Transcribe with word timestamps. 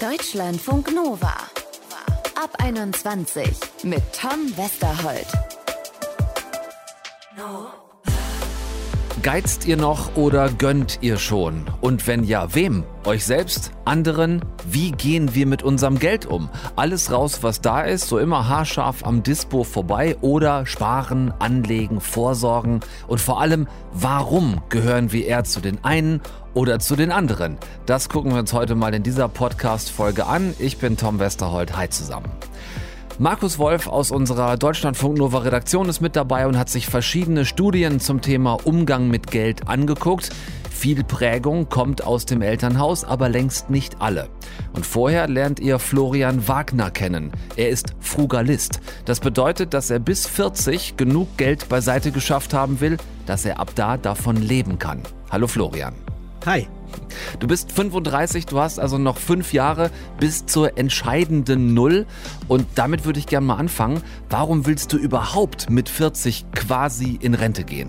Deutschlandfunk 0.00 0.92
Nova. 0.92 1.34
Ab 2.34 2.50
21 2.58 3.48
mit 3.84 4.02
Tom 4.12 4.54
Westerholt. 4.56 5.26
Geizt 9.26 9.66
ihr 9.66 9.76
noch 9.76 10.14
oder 10.14 10.48
gönnt 10.50 10.98
ihr 11.00 11.18
schon? 11.18 11.64
Und 11.80 12.06
wenn 12.06 12.22
ja, 12.22 12.54
wem? 12.54 12.84
Euch 13.04 13.26
selbst? 13.26 13.72
Anderen? 13.84 14.40
Wie 14.70 14.92
gehen 14.92 15.34
wir 15.34 15.48
mit 15.48 15.64
unserem 15.64 15.98
Geld 15.98 16.26
um? 16.26 16.48
Alles 16.76 17.10
raus, 17.10 17.42
was 17.42 17.60
da 17.60 17.80
ist, 17.80 18.06
so 18.06 18.20
immer 18.20 18.46
haarscharf 18.46 19.04
am 19.04 19.24
Dispo 19.24 19.64
vorbei 19.64 20.16
oder 20.20 20.64
sparen, 20.64 21.34
anlegen, 21.40 22.00
vorsorgen 22.00 22.78
und 23.08 23.20
vor 23.20 23.40
allem, 23.40 23.66
warum 23.92 24.62
gehören 24.68 25.10
wir 25.10 25.26
eher 25.26 25.42
zu 25.42 25.58
den 25.58 25.84
einen 25.84 26.20
oder 26.54 26.78
zu 26.78 26.94
den 26.94 27.10
anderen? 27.10 27.58
Das 27.84 28.08
gucken 28.08 28.30
wir 28.30 28.38
uns 28.38 28.52
heute 28.52 28.76
mal 28.76 28.94
in 28.94 29.02
dieser 29.02 29.28
Podcast-Folge 29.28 30.24
an. 30.26 30.54
Ich 30.60 30.78
bin 30.78 30.96
Tom 30.96 31.18
Westerholt. 31.18 31.76
Hi 31.76 31.88
zusammen. 31.88 32.30
Markus 33.18 33.58
Wolf 33.58 33.86
aus 33.86 34.10
unserer 34.10 34.58
Deutschlandfunk 34.58 35.16
Nova 35.16 35.38
Redaktion 35.38 35.88
ist 35.88 36.02
mit 36.02 36.16
dabei 36.16 36.46
und 36.46 36.58
hat 36.58 36.68
sich 36.68 36.86
verschiedene 36.86 37.46
Studien 37.46 37.98
zum 37.98 38.20
Thema 38.20 38.58
Umgang 38.64 39.08
mit 39.08 39.28
Geld 39.30 39.68
angeguckt. 39.68 40.28
Viel 40.70 41.02
Prägung 41.02 41.70
kommt 41.70 42.04
aus 42.04 42.26
dem 42.26 42.42
Elternhaus, 42.42 43.04
aber 43.04 43.30
längst 43.30 43.70
nicht 43.70 44.02
alle. 44.02 44.28
Und 44.74 44.84
vorher 44.84 45.28
lernt 45.28 45.60
ihr 45.60 45.78
Florian 45.78 46.46
Wagner 46.46 46.90
kennen. 46.90 47.32
Er 47.56 47.70
ist 47.70 47.94
Frugalist. 48.00 48.80
Das 49.06 49.20
bedeutet, 49.20 49.72
dass 49.72 49.88
er 49.88 49.98
bis 49.98 50.26
40 50.26 50.98
genug 50.98 51.38
Geld 51.38 51.70
beiseite 51.70 52.12
geschafft 52.12 52.52
haben 52.52 52.80
will, 52.80 52.98
dass 53.24 53.46
er 53.46 53.58
ab 53.60 53.70
da 53.74 53.96
davon 53.96 54.36
leben 54.36 54.78
kann. 54.78 55.00
Hallo 55.30 55.46
Florian. 55.46 55.94
Hi. 56.44 56.68
Du 57.38 57.46
bist 57.46 57.72
35, 57.72 58.46
du 58.46 58.58
hast 58.58 58.78
also 58.78 58.98
noch 58.98 59.18
fünf 59.18 59.52
Jahre 59.52 59.90
bis 60.18 60.46
zur 60.46 60.78
entscheidenden 60.78 61.74
Null. 61.74 62.06
Und 62.48 62.66
damit 62.74 63.04
würde 63.04 63.18
ich 63.18 63.26
gerne 63.26 63.46
mal 63.46 63.56
anfangen. 63.56 64.02
Warum 64.30 64.66
willst 64.66 64.92
du 64.92 64.96
überhaupt 64.96 65.70
mit 65.70 65.88
40 65.88 66.46
quasi 66.52 67.18
in 67.20 67.34
Rente 67.34 67.64
gehen? 67.64 67.88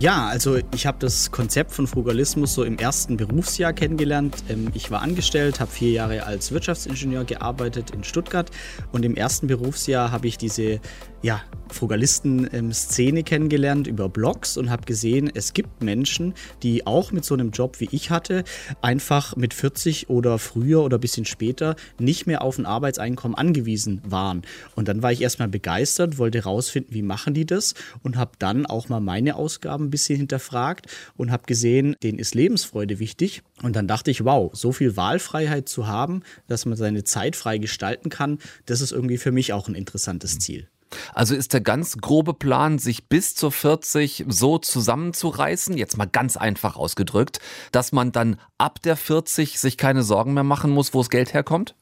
Ja, 0.00 0.26
also 0.26 0.58
ich 0.74 0.86
habe 0.86 0.98
das 0.98 1.30
Konzept 1.30 1.72
von 1.72 1.86
Frugalismus 1.86 2.52
so 2.52 2.64
im 2.64 2.78
ersten 2.78 3.16
Berufsjahr 3.16 3.72
kennengelernt. 3.72 4.36
Ähm, 4.48 4.70
ich 4.74 4.90
war 4.90 5.02
angestellt, 5.02 5.60
habe 5.60 5.70
vier 5.70 5.92
Jahre 5.92 6.24
als 6.24 6.52
Wirtschaftsingenieur 6.52 7.24
gearbeitet 7.24 7.92
in 7.92 8.02
Stuttgart 8.02 8.50
und 8.92 9.04
im 9.04 9.14
ersten 9.14 9.46
Berufsjahr 9.46 10.10
habe 10.10 10.26
ich 10.26 10.36
diese 10.36 10.80
ja, 11.24 11.40
Frugalisten-Szene 11.70 13.22
kennengelernt 13.22 13.86
über 13.86 14.10
Blogs 14.10 14.58
und 14.58 14.68
habe 14.68 14.84
gesehen, 14.84 15.30
es 15.32 15.54
gibt 15.54 15.82
Menschen, 15.82 16.34
die 16.62 16.86
auch 16.86 17.12
mit 17.12 17.24
so 17.24 17.32
einem 17.32 17.50
Job 17.50 17.80
wie 17.80 17.88
ich 17.92 18.10
hatte, 18.10 18.44
einfach 18.82 19.34
mit 19.34 19.54
40 19.54 20.10
oder 20.10 20.38
früher 20.38 20.82
oder 20.82 20.98
ein 20.98 21.00
bisschen 21.00 21.24
später 21.24 21.76
nicht 21.98 22.26
mehr 22.26 22.42
auf 22.42 22.58
ein 22.58 22.66
Arbeitseinkommen 22.66 23.38
angewiesen 23.38 24.02
waren. 24.04 24.42
Und 24.74 24.86
dann 24.88 25.02
war 25.02 25.12
ich 25.12 25.22
erstmal 25.22 25.48
begeistert, 25.48 26.18
wollte 26.18 26.38
herausfinden, 26.38 26.92
wie 26.92 27.02
machen 27.02 27.32
die 27.32 27.46
das 27.46 27.72
und 28.02 28.18
habe 28.18 28.32
dann 28.38 28.66
auch 28.66 28.90
mal 28.90 29.00
meine 29.00 29.36
Ausgaben 29.36 29.86
ein 29.86 29.90
bisschen 29.90 30.18
hinterfragt 30.18 30.94
und 31.16 31.32
habe 31.32 31.44
gesehen, 31.46 31.96
denen 32.02 32.18
ist 32.18 32.34
Lebensfreude 32.34 32.98
wichtig. 32.98 33.42
Und 33.62 33.76
dann 33.76 33.88
dachte 33.88 34.10
ich, 34.10 34.26
wow, 34.26 34.50
so 34.54 34.72
viel 34.72 34.98
Wahlfreiheit 34.98 35.70
zu 35.70 35.86
haben, 35.86 36.22
dass 36.48 36.66
man 36.66 36.76
seine 36.76 37.02
Zeit 37.04 37.34
frei 37.34 37.56
gestalten 37.56 38.10
kann, 38.10 38.40
das 38.66 38.82
ist 38.82 38.92
irgendwie 38.92 39.16
für 39.16 39.32
mich 39.32 39.54
auch 39.54 39.68
ein 39.68 39.74
interessantes 39.74 40.38
Ziel. 40.38 40.68
Also 41.14 41.34
ist 41.34 41.52
der 41.52 41.60
ganz 41.60 41.98
grobe 41.98 42.34
Plan, 42.34 42.78
sich 42.78 43.08
bis 43.08 43.34
zur 43.34 43.52
40 43.52 44.24
so 44.28 44.58
zusammenzureißen, 44.58 45.76
jetzt 45.76 45.96
mal 45.96 46.06
ganz 46.06 46.36
einfach 46.36 46.76
ausgedrückt, 46.76 47.40
dass 47.72 47.92
man 47.92 48.12
dann 48.12 48.38
ab 48.58 48.80
der 48.82 48.96
40 48.96 49.58
sich 49.58 49.76
keine 49.76 50.02
Sorgen 50.02 50.34
mehr 50.34 50.44
machen 50.44 50.70
muss, 50.70 50.94
wo 50.94 50.98
das 51.00 51.10
Geld 51.10 51.34
herkommt? 51.34 51.74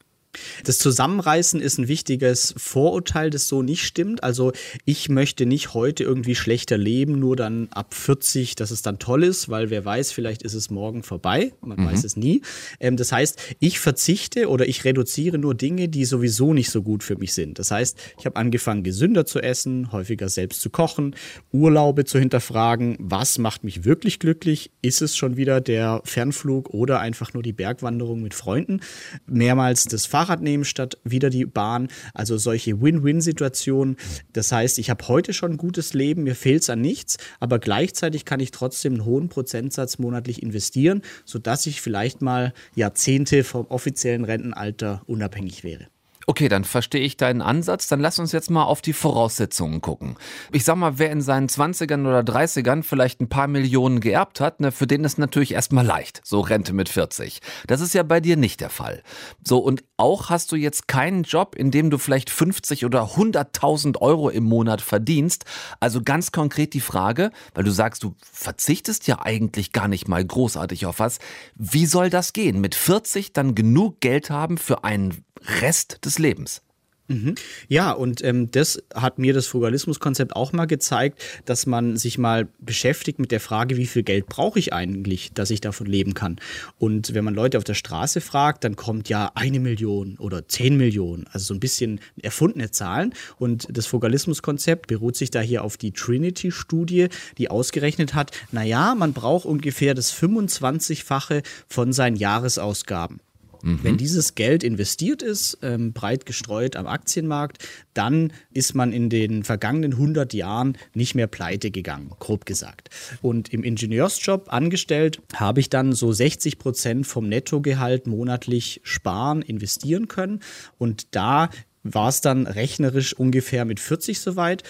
Das 0.63 0.77
Zusammenreißen 0.79 1.61
ist 1.61 1.77
ein 1.77 1.87
wichtiges 1.87 2.53
Vorurteil, 2.57 3.29
das 3.29 3.47
so 3.47 3.61
nicht 3.61 3.83
stimmt. 3.83 4.23
Also 4.23 4.51
ich 4.85 5.09
möchte 5.09 5.45
nicht 5.45 5.73
heute 5.73 6.03
irgendwie 6.03 6.35
schlechter 6.35 6.77
leben, 6.77 7.19
nur 7.19 7.35
dann 7.35 7.67
ab 7.71 7.93
40, 7.93 8.55
dass 8.55 8.71
es 8.71 8.81
dann 8.81 8.99
toll 8.99 9.23
ist, 9.23 9.49
weil 9.49 9.69
wer 9.69 9.85
weiß, 9.85 10.11
vielleicht 10.11 10.43
ist 10.43 10.53
es 10.53 10.69
morgen 10.69 11.03
vorbei. 11.03 11.53
Man 11.61 11.79
mhm. 11.79 11.85
weiß 11.85 12.03
es 12.03 12.17
nie. 12.17 12.41
Ähm, 12.79 12.97
das 12.97 13.11
heißt, 13.11 13.39
ich 13.59 13.79
verzichte 13.79 14.49
oder 14.49 14.67
ich 14.67 14.85
reduziere 14.85 15.37
nur 15.37 15.55
Dinge, 15.55 15.89
die 15.89 16.05
sowieso 16.05 16.53
nicht 16.53 16.69
so 16.69 16.81
gut 16.81 17.03
für 17.03 17.15
mich 17.17 17.33
sind. 17.33 17.59
Das 17.59 17.71
heißt, 17.71 17.97
ich 18.17 18.25
habe 18.25 18.35
angefangen, 18.35 18.83
gesünder 18.83 19.25
zu 19.25 19.39
essen, 19.39 19.91
häufiger 19.91 20.29
selbst 20.29 20.61
zu 20.61 20.69
kochen, 20.69 21.15
Urlaube 21.51 22.05
zu 22.05 22.19
hinterfragen. 22.19 22.97
Was 22.99 23.37
macht 23.37 23.63
mich 23.63 23.85
wirklich 23.85 24.19
glücklich? 24.19 24.71
Ist 24.81 25.01
es 25.01 25.15
schon 25.15 25.37
wieder 25.37 25.61
der 25.61 26.01
Fernflug 26.03 26.69
oder 26.69 26.99
einfach 26.99 27.33
nur 27.33 27.43
die 27.43 27.53
Bergwanderung 27.53 28.21
mit 28.21 28.33
Freunden? 28.33 28.81
Mehrmals 29.25 29.85
das 29.85 30.05
Fahrrad 30.05 30.22
Fahrrad 30.23 30.41
nehmen 30.41 30.63
statt 30.63 30.97
wieder 31.03 31.29
die 31.29 31.45
Bahn. 31.45 31.89
Also 32.13 32.37
solche 32.37 32.81
Win-Win-Situationen. 32.81 33.97
Das 34.31 34.51
heißt, 34.51 34.79
ich 34.79 34.89
habe 34.89 35.07
heute 35.07 35.33
schon 35.33 35.51
ein 35.51 35.57
gutes 35.57 35.93
Leben, 35.93 36.23
mir 36.23 36.35
fehlt 36.35 36.63
es 36.63 36.69
an 36.69 36.81
nichts, 36.81 37.17
aber 37.39 37.59
gleichzeitig 37.59 38.23
kann 38.23 38.39
ich 38.39 38.51
trotzdem 38.51 38.93
einen 38.93 39.05
hohen 39.05 39.29
Prozentsatz 39.29 39.99
monatlich 39.99 40.41
investieren, 40.41 41.01
sodass 41.25 41.65
ich 41.65 41.81
vielleicht 41.81 42.21
mal 42.21 42.53
Jahrzehnte 42.75 43.43
vom 43.43 43.65
offiziellen 43.67 44.23
Rentenalter 44.23 45.01
unabhängig 45.07 45.63
wäre. 45.63 45.87
Okay, 46.25 46.47
dann 46.47 46.63
verstehe 46.63 47.01
ich 47.01 47.17
deinen 47.17 47.41
Ansatz. 47.41 47.87
Dann 47.87 47.99
lass 47.99 48.19
uns 48.19 48.31
jetzt 48.31 48.49
mal 48.49 48.63
auf 48.63 48.81
die 48.81 48.93
Voraussetzungen 48.93 49.81
gucken. 49.81 50.15
Ich 50.51 50.63
sag 50.63 50.75
mal, 50.75 50.97
wer 50.97 51.11
in 51.11 51.21
seinen 51.21 51.47
20ern 51.47 52.07
oder 52.07 52.21
30ern 52.21 52.83
vielleicht 52.83 53.19
ein 53.19 53.29
paar 53.29 53.47
Millionen 53.47 53.99
geerbt 53.99 54.39
hat, 54.39 54.59
ne, 54.59 54.71
für 54.71 54.87
den 54.87 55.03
ist 55.03 55.17
natürlich 55.17 55.53
erstmal 55.53 55.85
leicht. 55.85 56.21
So 56.23 56.39
Rente 56.39 56.73
mit 56.73 56.89
40. 56.89 57.39
Das 57.67 57.81
ist 57.81 57.93
ja 57.93 58.03
bei 58.03 58.21
dir 58.21 58.37
nicht 58.37 58.61
der 58.61 58.69
Fall. 58.69 59.03
So, 59.43 59.59
und 59.59 59.83
auch 59.97 60.29
hast 60.29 60.51
du 60.51 60.55
jetzt 60.55 60.87
keinen 60.87 61.23
Job, 61.23 61.55
in 61.55 61.71
dem 61.71 61.89
du 61.89 61.97
vielleicht 61.97 62.29
50 62.29 62.85
oder 62.85 63.03
100.000 63.15 63.99
Euro 63.99 64.29
im 64.29 64.43
Monat 64.43 64.81
verdienst. 64.81 65.45
Also 65.79 66.01
ganz 66.01 66.31
konkret 66.31 66.73
die 66.73 66.81
Frage, 66.81 67.31
weil 67.53 67.63
du 67.63 67.71
sagst, 67.71 68.03
du 68.03 68.15
verzichtest 68.21 69.07
ja 69.07 69.19
eigentlich 69.21 69.71
gar 69.71 69.87
nicht 69.87 70.07
mal 70.07 70.23
großartig 70.23 70.85
auf 70.85 70.99
was. 70.99 71.19
Wie 71.55 71.85
soll 71.85 72.09
das 72.09 72.33
gehen? 72.33 72.61
Mit 72.61 72.75
40 72.75 73.33
dann 73.33 73.55
genug 73.55 73.99
Geld 73.99 74.29
haben 74.29 74.57
für 74.57 74.83
einen 74.83 75.23
Rest 75.61 76.05
des 76.05 76.19
Lebens. 76.19 76.61
Mhm. 77.09 77.35
Ja, 77.67 77.91
und 77.91 78.23
ähm, 78.23 78.49
das 78.51 78.81
hat 78.95 79.19
mir 79.19 79.33
das 79.33 79.47
Frugalismus-Konzept 79.47 80.35
auch 80.35 80.53
mal 80.53 80.65
gezeigt, 80.65 81.21
dass 81.43 81.65
man 81.65 81.97
sich 81.97 82.17
mal 82.17 82.47
beschäftigt 82.59 83.19
mit 83.19 83.31
der 83.31 83.41
Frage, 83.41 83.75
wie 83.75 83.87
viel 83.87 84.03
Geld 84.03 84.27
brauche 84.27 84.57
ich 84.57 84.73
eigentlich, 84.73 85.33
dass 85.33 85.49
ich 85.49 85.59
davon 85.59 85.87
leben 85.87 86.13
kann. 86.13 86.37
Und 86.79 87.13
wenn 87.13 87.25
man 87.25 87.33
Leute 87.33 87.57
auf 87.57 87.65
der 87.65 87.73
Straße 87.73 88.21
fragt, 88.21 88.63
dann 88.63 88.77
kommt 88.77 89.09
ja 89.09 89.31
eine 89.35 89.59
Million 89.59 90.17
oder 90.17 90.47
zehn 90.47 90.77
Millionen, 90.77 91.27
also 91.31 91.47
so 91.47 91.53
ein 91.53 91.59
bisschen 91.59 91.99
erfundene 92.21 92.71
Zahlen. 92.71 93.13
Und 93.37 93.67
das 93.69 93.85
Frugalismus-Konzept 93.85 94.87
beruht 94.87 95.17
sich 95.17 95.29
da 95.29 95.41
hier 95.41 95.65
auf 95.65 95.75
die 95.75 95.91
Trinity-Studie, 95.91 97.09
die 97.37 97.49
ausgerechnet 97.49 98.13
hat, 98.13 98.31
naja, 98.51 98.95
man 98.95 99.11
braucht 99.11 99.45
ungefähr 99.45 99.93
das 99.93 100.13
25-fache 100.13 101.43
von 101.67 101.91
seinen 101.91 102.15
Jahresausgaben. 102.15 103.19
Mhm. 103.63 103.79
Wenn 103.81 103.97
dieses 103.97 104.35
Geld 104.35 104.63
investiert 104.63 105.21
ist, 105.23 105.57
ähm, 105.61 105.93
breit 105.93 106.25
gestreut 106.25 106.75
am 106.75 106.85
Aktienmarkt, 106.85 107.65
dann 107.93 108.33
ist 108.53 108.75
man 108.75 108.91
in 108.91 109.09
den 109.09 109.43
vergangenen 109.43 109.93
100 109.93 110.33
Jahren 110.33 110.77
nicht 110.93 111.15
mehr 111.15 111.27
pleite 111.27 111.71
gegangen, 111.71 112.11
grob 112.19 112.45
gesagt. 112.45 112.89
Und 113.21 113.53
im 113.53 113.63
Ingenieursjob 113.63 114.51
angestellt 114.51 115.21
habe 115.33 115.61
ich 115.61 115.69
dann 115.69 115.93
so 115.93 116.11
60 116.11 116.59
Prozent 116.59 117.07
vom 117.07 117.27
Nettogehalt 117.27 118.05
monatlich 118.05 118.81
sparen, 118.83 119.41
investieren 119.41 120.09
können. 120.09 120.41
Und 120.77 121.15
da 121.15 121.49
war 121.83 122.09
es 122.09 122.21
dann 122.21 122.47
rechnerisch 122.47 123.13
ungefähr 123.13 123.65
mit 123.65 123.79
40 123.79 124.19
soweit. 124.19 124.63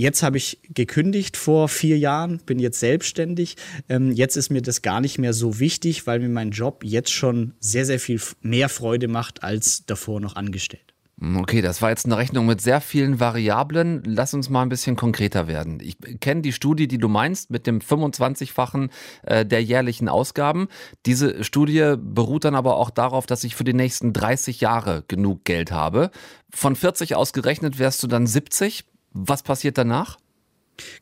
Jetzt 0.00 0.22
habe 0.22 0.36
ich 0.36 0.60
gekündigt 0.62 1.36
vor 1.36 1.68
vier 1.68 1.98
Jahren, 1.98 2.38
bin 2.46 2.60
jetzt 2.60 2.78
selbstständig. 2.78 3.56
Ähm, 3.88 4.12
jetzt 4.12 4.36
ist 4.36 4.48
mir 4.48 4.62
das 4.62 4.80
gar 4.82 5.00
nicht 5.00 5.18
mehr 5.18 5.32
so 5.32 5.58
wichtig, 5.58 6.06
weil 6.06 6.20
mir 6.20 6.28
mein 6.28 6.52
Job 6.52 6.84
jetzt 6.84 7.12
schon 7.12 7.54
sehr, 7.58 7.84
sehr 7.84 7.98
viel 7.98 8.20
mehr 8.40 8.68
Freude 8.68 9.08
macht 9.08 9.42
als 9.42 9.86
davor 9.86 10.20
noch 10.20 10.36
angestellt. 10.36 10.94
Okay, 11.20 11.62
das 11.62 11.82
war 11.82 11.90
jetzt 11.90 12.06
eine 12.06 12.16
Rechnung 12.16 12.46
mit 12.46 12.60
sehr 12.60 12.80
vielen 12.80 13.18
Variablen. 13.18 14.04
Lass 14.06 14.34
uns 14.34 14.48
mal 14.48 14.62
ein 14.62 14.68
bisschen 14.68 14.94
konkreter 14.94 15.48
werden. 15.48 15.80
Ich 15.80 15.96
kenne 16.20 16.42
die 16.42 16.52
Studie, 16.52 16.86
die 16.86 16.98
du 16.98 17.08
meinst, 17.08 17.50
mit 17.50 17.66
dem 17.66 17.80
25-fachen 17.80 18.90
äh, 19.24 19.44
der 19.44 19.64
jährlichen 19.64 20.08
Ausgaben. 20.08 20.68
Diese 21.06 21.42
Studie 21.42 21.94
beruht 21.98 22.44
dann 22.44 22.54
aber 22.54 22.76
auch 22.76 22.90
darauf, 22.90 23.26
dass 23.26 23.42
ich 23.42 23.56
für 23.56 23.64
die 23.64 23.74
nächsten 23.74 24.12
30 24.12 24.60
Jahre 24.60 25.02
genug 25.08 25.44
Geld 25.44 25.72
habe. 25.72 26.12
Von 26.54 26.76
40 26.76 27.16
ausgerechnet 27.16 27.80
wärst 27.80 28.00
du 28.04 28.06
dann 28.06 28.28
70. 28.28 28.84
Was 29.20 29.42
passiert 29.42 29.76
danach? 29.78 30.16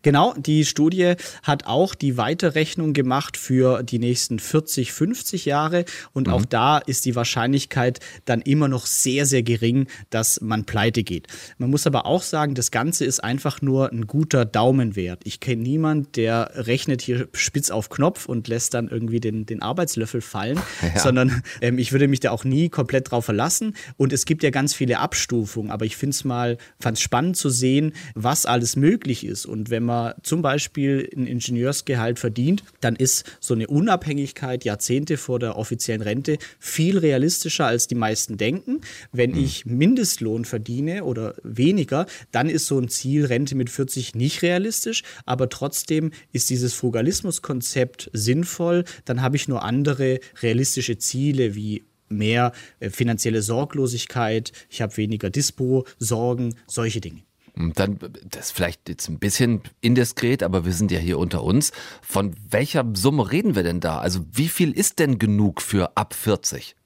Genau, 0.02 0.34
die 0.36 0.64
Studie 0.64 1.14
hat 1.42 1.66
auch 1.66 1.94
die 1.94 2.16
Weiterrechnung 2.16 2.92
gemacht 2.92 3.36
für 3.36 3.82
die 3.82 3.98
nächsten 3.98 4.38
40, 4.38 4.92
50 4.92 5.44
Jahre 5.44 5.84
und 6.12 6.28
mhm. 6.28 6.32
auch 6.32 6.44
da 6.44 6.78
ist 6.78 7.04
die 7.04 7.16
Wahrscheinlichkeit 7.16 8.00
dann 8.24 8.40
immer 8.40 8.68
noch 8.68 8.86
sehr, 8.86 9.26
sehr 9.26 9.42
gering, 9.42 9.86
dass 10.10 10.40
man 10.40 10.64
pleite 10.64 11.02
geht. 11.02 11.26
Man 11.58 11.70
muss 11.70 11.86
aber 11.86 12.06
auch 12.06 12.22
sagen, 12.22 12.54
das 12.54 12.70
Ganze 12.70 13.04
ist 13.04 13.22
einfach 13.22 13.62
nur 13.62 13.92
ein 13.92 14.06
guter 14.06 14.44
Daumenwert. 14.44 15.22
Ich 15.24 15.40
kenne 15.40 15.62
niemanden, 15.62 16.12
der 16.12 16.50
rechnet 16.54 17.02
hier 17.02 17.28
spitz 17.32 17.70
auf 17.70 17.88
Knopf 17.88 18.26
und 18.26 18.48
lässt 18.48 18.74
dann 18.74 18.88
irgendwie 18.88 19.20
den, 19.20 19.46
den 19.46 19.62
Arbeitslöffel 19.62 20.20
fallen, 20.20 20.60
ja. 20.82 21.00
sondern 21.00 21.42
ähm, 21.60 21.78
ich 21.78 21.92
würde 21.92 22.08
mich 22.08 22.20
da 22.20 22.30
auch 22.30 22.44
nie 22.44 22.68
komplett 22.68 23.10
drauf 23.10 23.24
verlassen 23.24 23.74
und 23.96 24.12
es 24.12 24.24
gibt 24.24 24.42
ja 24.42 24.50
ganz 24.50 24.74
viele 24.74 24.98
Abstufungen, 24.98 25.70
aber 25.70 25.84
ich 25.84 25.96
finde 25.96 26.14
es 26.14 26.24
mal, 26.24 26.58
fand 26.80 26.96
es 26.96 27.02
spannend 27.02 27.36
zu 27.36 27.50
sehen, 27.50 27.92
was 28.14 28.46
alles 28.46 28.76
möglich 28.76 29.24
ist 29.24 29.46
und 29.46 29.65
wenn 29.70 29.84
man 29.84 30.14
zum 30.22 30.42
Beispiel 30.42 31.08
ein 31.16 31.26
Ingenieursgehalt 31.26 32.18
verdient, 32.18 32.62
dann 32.80 32.96
ist 32.96 33.24
so 33.40 33.54
eine 33.54 33.66
Unabhängigkeit 33.66 34.64
Jahrzehnte 34.64 35.16
vor 35.16 35.38
der 35.38 35.56
offiziellen 35.56 36.02
Rente 36.02 36.38
viel 36.58 36.98
realistischer, 36.98 37.66
als 37.66 37.86
die 37.86 37.94
meisten 37.94 38.36
denken. 38.36 38.80
Wenn 39.12 39.32
mhm. 39.32 39.44
ich 39.44 39.66
Mindestlohn 39.66 40.44
verdiene 40.44 41.04
oder 41.04 41.34
weniger, 41.42 42.06
dann 42.32 42.48
ist 42.48 42.66
so 42.66 42.78
ein 42.78 42.88
Ziel 42.88 43.26
Rente 43.26 43.54
mit 43.54 43.70
40 43.70 44.14
nicht 44.14 44.42
realistisch, 44.42 45.02
aber 45.24 45.48
trotzdem 45.48 46.10
ist 46.32 46.50
dieses 46.50 46.74
Frugalismuskonzept 46.74 48.10
sinnvoll. 48.12 48.84
Dann 49.04 49.22
habe 49.22 49.36
ich 49.36 49.48
nur 49.48 49.62
andere 49.62 50.20
realistische 50.42 50.98
Ziele 50.98 51.54
wie 51.54 51.84
mehr 52.08 52.52
äh, 52.80 52.90
finanzielle 52.90 53.42
Sorglosigkeit, 53.42 54.52
ich 54.70 54.82
habe 54.82 54.96
weniger 54.96 55.30
Dispo-Sorgen, 55.30 56.54
solche 56.66 57.00
Dinge. 57.00 57.22
Dann, 57.56 57.98
das 58.28 58.46
ist 58.46 58.52
vielleicht 58.52 58.88
jetzt 58.88 59.08
ein 59.08 59.18
bisschen 59.18 59.62
indiskret, 59.80 60.42
aber 60.42 60.64
wir 60.66 60.72
sind 60.72 60.90
ja 60.90 60.98
hier 60.98 61.18
unter 61.18 61.42
uns. 61.42 61.72
Von 62.02 62.34
welcher 62.50 62.84
Summe 62.94 63.30
reden 63.32 63.54
wir 63.54 63.62
denn 63.62 63.80
da? 63.80 63.98
Also 63.98 64.20
wie 64.30 64.48
viel 64.48 64.72
ist 64.72 64.98
denn 64.98 65.18
genug 65.18 65.62
für 65.62 65.96
ab 65.96 66.14
40? 66.14 66.76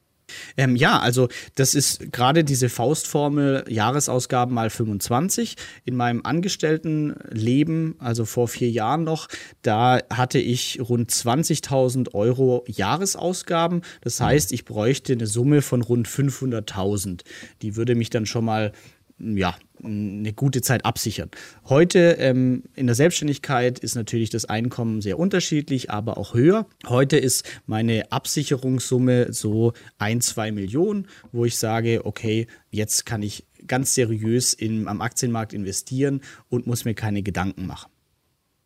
Ähm, 0.57 0.77
ja, 0.77 0.99
also 0.99 1.29
das 1.55 1.75
ist 1.75 2.13
gerade 2.13 2.45
diese 2.45 2.69
Faustformel 2.69 3.65
Jahresausgaben 3.69 4.55
mal 4.55 4.71
25. 4.71 5.57
In 5.85 5.97
meinem 5.97 6.25
Angestelltenleben, 6.25 7.97
also 7.99 8.25
vor 8.25 8.49
vier 8.49 8.71
Jahren 8.71 9.05
noch, 9.05 9.29
da 9.63 10.01
hatte 10.11 10.39
ich 10.39 10.81
rund 10.81 11.11
20.000 11.11 12.15
Euro 12.15 12.65
Jahresausgaben. 12.67 13.83
Das 14.03 14.21
heißt, 14.21 14.53
ich 14.53 14.65
bräuchte 14.65 15.13
eine 15.15 15.27
Summe 15.27 15.63
von 15.63 15.83
rund 15.83 16.09
500.000. 16.09 17.23
Die 17.63 17.77
würde 17.77 17.95
mich 17.95 18.11
dann 18.11 18.27
schon 18.27 18.45
mal 18.45 18.73
ja, 19.21 19.57
eine 19.83 20.33
gute 20.33 20.61
Zeit 20.63 20.85
absichern. 20.85 21.31
Heute 21.69 22.17
ähm, 22.19 22.65
in 22.75 22.87
der 22.87 22.95
Selbstständigkeit 22.95 23.79
ist 23.79 23.95
natürlich 23.95 24.31
das 24.31 24.45
Einkommen 24.45 25.01
sehr 25.01 25.19
unterschiedlich, 25.19 25.91
aber 25.91 26.19
auch 26.19 26.35
höher. 26.35 26.67
Heute 26.87 27.17
ist 27.17 27.49
meine 27.67 28.11
Absicherungssumme 28.13 29.33
so 29.33 29.73
ein, 29.99 30.21
zwei 30.21 30.53
Millionen, 30.53 31.07
wo 31.33 31.45
ich 31.45 31.57
sage, 31.57 32.05
okay, 32.05 32.47
jetzt 32.71 33.07
kann 33.07 33.23
ich 33.23 33.47
ganz 33.67 33.95
seriös 33.95 34.53
in, 34.53 34.89
am 34.89 35.01
Aktienmarkt 35.01 35.53
investieren 35.53 36.21
und 36.49 36.67
muss 36.67 36.85
mir 36.85 36.95
keine 36.95 37.23
Gedanken 37.23 37.67
machen. 37.67 37.91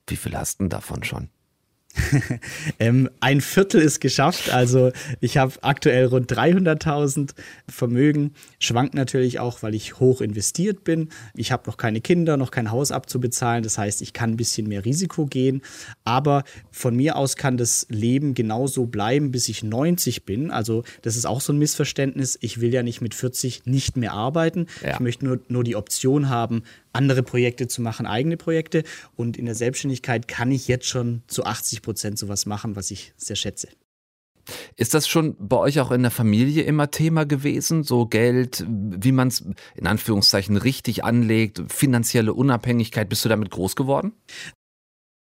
Wie 0.07 0.17
viel 0.17 0.37
hast 0.37 0.61
du 0.61 0.69
davon 0.69 1.03
schon? 1.03 1.29
ähm, 2.79 3.09
ein 3.21 3.41
Viertel 3.41 3.81
ist 3.81 4.01
geschafft. 4.01 4.51
Also 4.51 4.93
ich 5.21 5.37
habe 5.37 5.53
aktuell 5.63 6.07
rund 6.07 6.33
300.000 6.33 7.31
Vermögen. 7.69 8.33
Schwankt 8.59 8.95
natürlich 8.95 9.39
auch, 9.39 9.63
weil 9.63 9.75
ich 9.75 10.01
hoch 10.01 10.21
investiert 10.21 10.85
bin. 10.85 11.11
Ich 11.35 11.53
habe 11.53 11.65
noch 11.67 11.77
keine 11.77 12.01
Kinder, 12.01 12.37
noch 12.37 12.51
kein 12.51 12.71
Haus 12.71 12.91
abzubezahlen. 12.91 13.63
Das 13.63 13.79
heißt, 13.79 14.03
ich 14.03 14.13
kann 14.13 14.31
ein 14.31 14.37
bisschen 14.37 14.69
mehr 14.69 14.85
Risiko 14.85 15.27
gehen. 15.27 15.63
Aber 16.05 16.45
von 16.71 16.97
mir 16.97 17.17
aus 17.17 17.37
kann 17.37 17.57
das 17.57 17.87
Leben 17.89 18.35
genauso 18.35 18.87
bleiben, 18.87 19.31
bis 19.31 19.49
ich 19.49 19.63
90 19.63 20.25
bin. 20.25 20.51
Also 20.51 20.85
das 21.03 21.17
ist 21.17 21.27
auch 21.27 21.41
so 21.41 21.53
ein 21.53 21.59
Missverständnis. 21.59 22.39
Ich 22.41 22.61
will 22.61 22.73
ja 22.73 22.83
nicht 22.83 23.01
mit 23.01 23.15
40 23.15 23.67
nicht 23.67 23.97
mehr 23.97 24.13
arbeiten. 24.13 24.67
Ja. 24.83 24.95
Ich 24.95 25.01
möchte 25.01 25.25
nur, 25.25 25.41
nur 25.49 25.65
die 25.65 25.77
Option 25.77 26.29
haben, 26.29 26.63
andere 26.95 27.23
Projekte 27.23 27.69
zu 27.69 27.83
machen, 27.83 28.07
eigene 28.07 28.37
Projekte. 28.37 28.85
Und 29.17 29.37
in 29.37 29.47
der 29.47 29.55
Selbstständigkeit 29.55 30.29
kann 30.29 30.51
ich 30.51 30.69
jetzt 30.69 30.87
schon 30.87 31.23
zu 31.27 31.45
80 31.45 31.83
Prozent 31.83 32.19
sowas 32.19 32.47
machen, 32.47 32.77
was 32.77 32.91
ich 32.91 33.13
sehr 33.17 33.37
schätze. 33.37 33.69
Ist 34.77 34.95
das 34.95 35.09
schon 35.09 35.37
bei 35.39 35.57
euch 35.57 35.81
auch 35.81 35.91
in 35.91 36.03
der 36.03 36.11
Familie 36.11 36.65
immer 36.65 36.91
Thema 36.91 37.25
gewesen? 37.25 37.83
So 37.83 38.07
Geld, 38.07 38.65
wie 38.69 39.13
man 39.13 39.29
es 39.29 39.45
in 39.75 39.87
Anführungszeichen 39.87 40.57
richtig 40.57 41.05
anlegt, 41.05 41.63
finanzielle 41.69 42.35
Unabhängigkeit, 42.35 43.09
bist 43.09 43.25
du 43.25 43.29
damit 43.29 43.51
groß 43.51 43.75
geworden? 43.75 44.13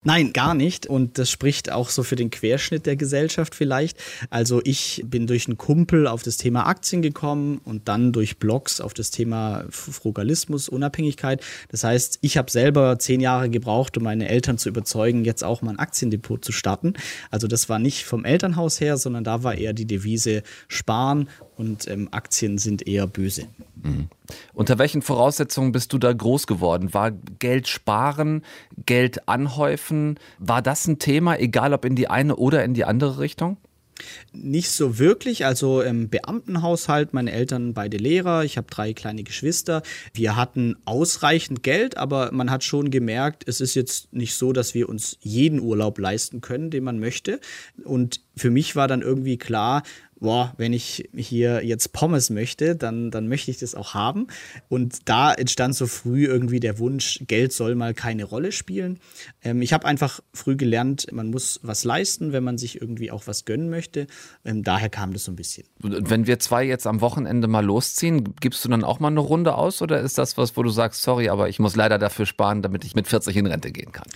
Nein, 0.02 0.32
gar 0.32 0.54
nicht. 0.54 0.86
Und 0.86 1.18
das 1.18 1.28
spricht 1.28 1.70
auch 1.70 1.90
so 1.90 2.02
für 2.02 2.16
den 2.16 2.30
Querschnitt 2.30 2.86
der 2.86 2.96
Gesellschaft 2.96 3.54
vielleicht. 3.54 3.98
Also 4.30 4.62
ich 4.64 5.02
bin 5.04 5.26
durch 5.26 5.46
einen 5.46 5.58
Kumpel 5.58 6.06
auf 6.06 6.22
das 6.22 6.38
Thema 6.38 6.66
Aktien 6.66 7.02
gekommen 7.02 7.60
und 7.64 7.86
dann 7.86 8.10
durch 8.12 8.38
Blogs 8.38 8.80
auf 8.80 8.94
das 8.94 9.10
Thema 9.10 9.64
Frugalismus, 9.68 10.70
Unabhängigkeit. 10.70 11.44
Das 11.68 11.84
heißt, 11.84 12.18
ich 12.22 12.38
habe 12.38 12.50
selber 12.50 12.98
zehn 12.98 13.20
Jahre 13.20 13.50
gebraucht, 13.50 13.98
um 13.98 14.04
meine 14.04 14.28
Eltern 14.30 14.56
zu 14.56 14.70
überzeugen, 14.70 15.26
jetzt 15.26 15.44
auch 15.44 15.60
mal 15.60 15.72
ein 15.72 15.78
Aktiendepot 15.78 16.42
zu 16.42 16.52
starten. 16.52 16.94
Also 17.30 17.46
das 17.46 17.68
war 17.68 17.78
nicht 17.78 18.04
vom 18.04 18.24
Elternhaus 18.24 18.80
her, 18.80 18.96
sondern 18.96 19.24
da 19.24 19.42
war 19.42 19.54
eher 19.54 19.74
die 19.74 19.86
Devise 19.86 20.42
sparen 20.68 21.28
und 21.60 21.88
ähm, 21.88 22.08
Aktien 22.10 22.56
sind 22.56 22.86
eher 22.86 23.06
böse. 23.06 23.46
Mhm. 23.82 24.08
Unter 24.54 24.78
welchen 24.78 25.02
Voraussetzungen 25.02 25.72
bist 25.72 25.92
du 25.92 25.98
da 25.98 26.12
groß 26.12 26.46
geworden? 26.46 26.94
War 26.94 27.10
Geld 27.10 27.68
sparen, 27.68 28.42
Geld 28.86 29.28
anhäufen, 29.28 29.89
war 30.38 30.62
das 30.62 30.86
ein 30.86 30.98
Thema, 30.98 31.38
egal 31.38 31.72
ob 31.72 31.84
in 31.84 31.96
die 31.96 32.08
eine 32.08 32.36
oder 32.36 32.64
in 32.64 32.74
die 32.74 32.84
andere 32.84 33.18
Richtung? 33.18 33.56
Nicht 34.32 34.70
so 34.70 34.98
wirklich. 34.98 35.44
Also 35.44 35.82
im 35.82 36.08
Beamtenhaushalt, 36.08 37.12
meine 37.12 37.32
Eltern 37.32 37.74
beide 37.74 37.96
Lehrer, 37.96 38.44
ich 38.44 38.56
habe 38.56 38.68
drei 38.70 38.92
kleine 38.92 39.22
Geschwister. 39.22 39.82
Wir 40.14 40.36
hatten 40.36 40.76
ausreichend 40.84 41.62
Geld, 41.62 41.96
aber 41.96 42.32
man 42.32 42.50
hat 42.50 42.64
schon 42.64 42.90
gemerkt, 42.90 43.44
es 43.46 43.60
ist 43.60 43.74
jetzt 43.74 44.12
nicht 44.12 44.34
so, 44.34 44.52
dass 44.52 44.74
wir 44.74 44.88
uns 44.88 45.18
jeden 45.20 45.60
Urlaub 45.60 45.98
leisten 45.98 46.40
können, 46.40 46.70
den 46.70 46.84
man 46.84 46.98
möchte. 46.98 47.40
Und 47.84 48.20
für 48.36 48.50
mich 48.50 48.76
war 48.76 48.88
dann 48.88 49.02
irgendwie 49.02 49.36
klar, 49.36 49.82
boah, 50.20 50.52
wenn 50.58 50.72
ich 50.72 51.08
hier 51.14 51.64
jetzt 51.64 51.92
Pommes 51.92 52.30
möchte, 52.30 52.76
dann, 52.76 53.10
dann 53.10 53.26
möchte 53.26 53.50
ich 53.50 53.58
das 53.58 53.74
auch 53.74 53.94
haben. 53.94 54.28
Und 54.68 55.08
da 55.08 55.32
entstand 55.32 55.74
so 55.74 55.86
früh 55.86 56.26
irgendwie 56.26 56.60
der 56.60 56.78
Wunsch, 56.78 57.20
Geld 57.26 57.52
soll 57.52 57.74
mal 57.74 57.94
keine 57.94 58.24
Rolle 58.24 58.52
spielen. 58.52 59.00
Ähm, 59.42 59.62
ich 59.62 59.72
habe 59.72 59.86
einfach 59.86 60.20
früh 60.32 60.56
gelernt, 60.56 61.06
man 61.12 61.30
muss 61.30 61.60
was 61.62 61.84
leisten, 61.84 62.32
wenn 62.32 62.44
man 62.44 62.58
sich 62.58 62.80
irgendwie 62.80 63.10
auch 63.10 63.26
was 63.26 63.44
gönnen 63.46 63.70
möchte. 63.70 64.06
Ähm, 64.44 64.62
daher 64.62 64.90
kam 64.90 65.12
das 65.12 65.24
so 65.24 65.32
ein 65.32 65.36
bisschen. 65.36 65.64
Und 65.82 66.10
wenn 66.10 66.26
wir 66.26 66.38
zwei 66.38 66.64
jetzt 66.64 66.86
am 66.86 67.00
Wochenende 67.00 67.48
mal 67.48 67.64
losziehen, 67.64 68.34
gibst 68.40 68.64
du 68.64 68.68
dann 68.68 68.84
auch 68.84 69.00
mal 69.00 69.08
eine 69.08 69.20
Runde 69.20 69.54
aus 69.54 69.80
oder 69.80 70.00
ist 70.00 70.18
das 70.18 70.36
was, 70.36 70.56
wo 70.56 70.62
du 70.62 70.70
sagst, 70.70 71.02
sorry, 71.02 71.30
aber 71.30 71.48
ich 71.48 71.58
muss 71.58 71.76
leider 71.76 71.98
dafür 71.98 72.26
sparen, 72.26 72.62
damit 72.62 72.84
ich 72.84 72.94
mit 72.94 73.08
40 73.08 73.36
in 73.36 73.46
Rente 73.46 73.72
gehen 73.72 73.92
kann? 73.92 74.06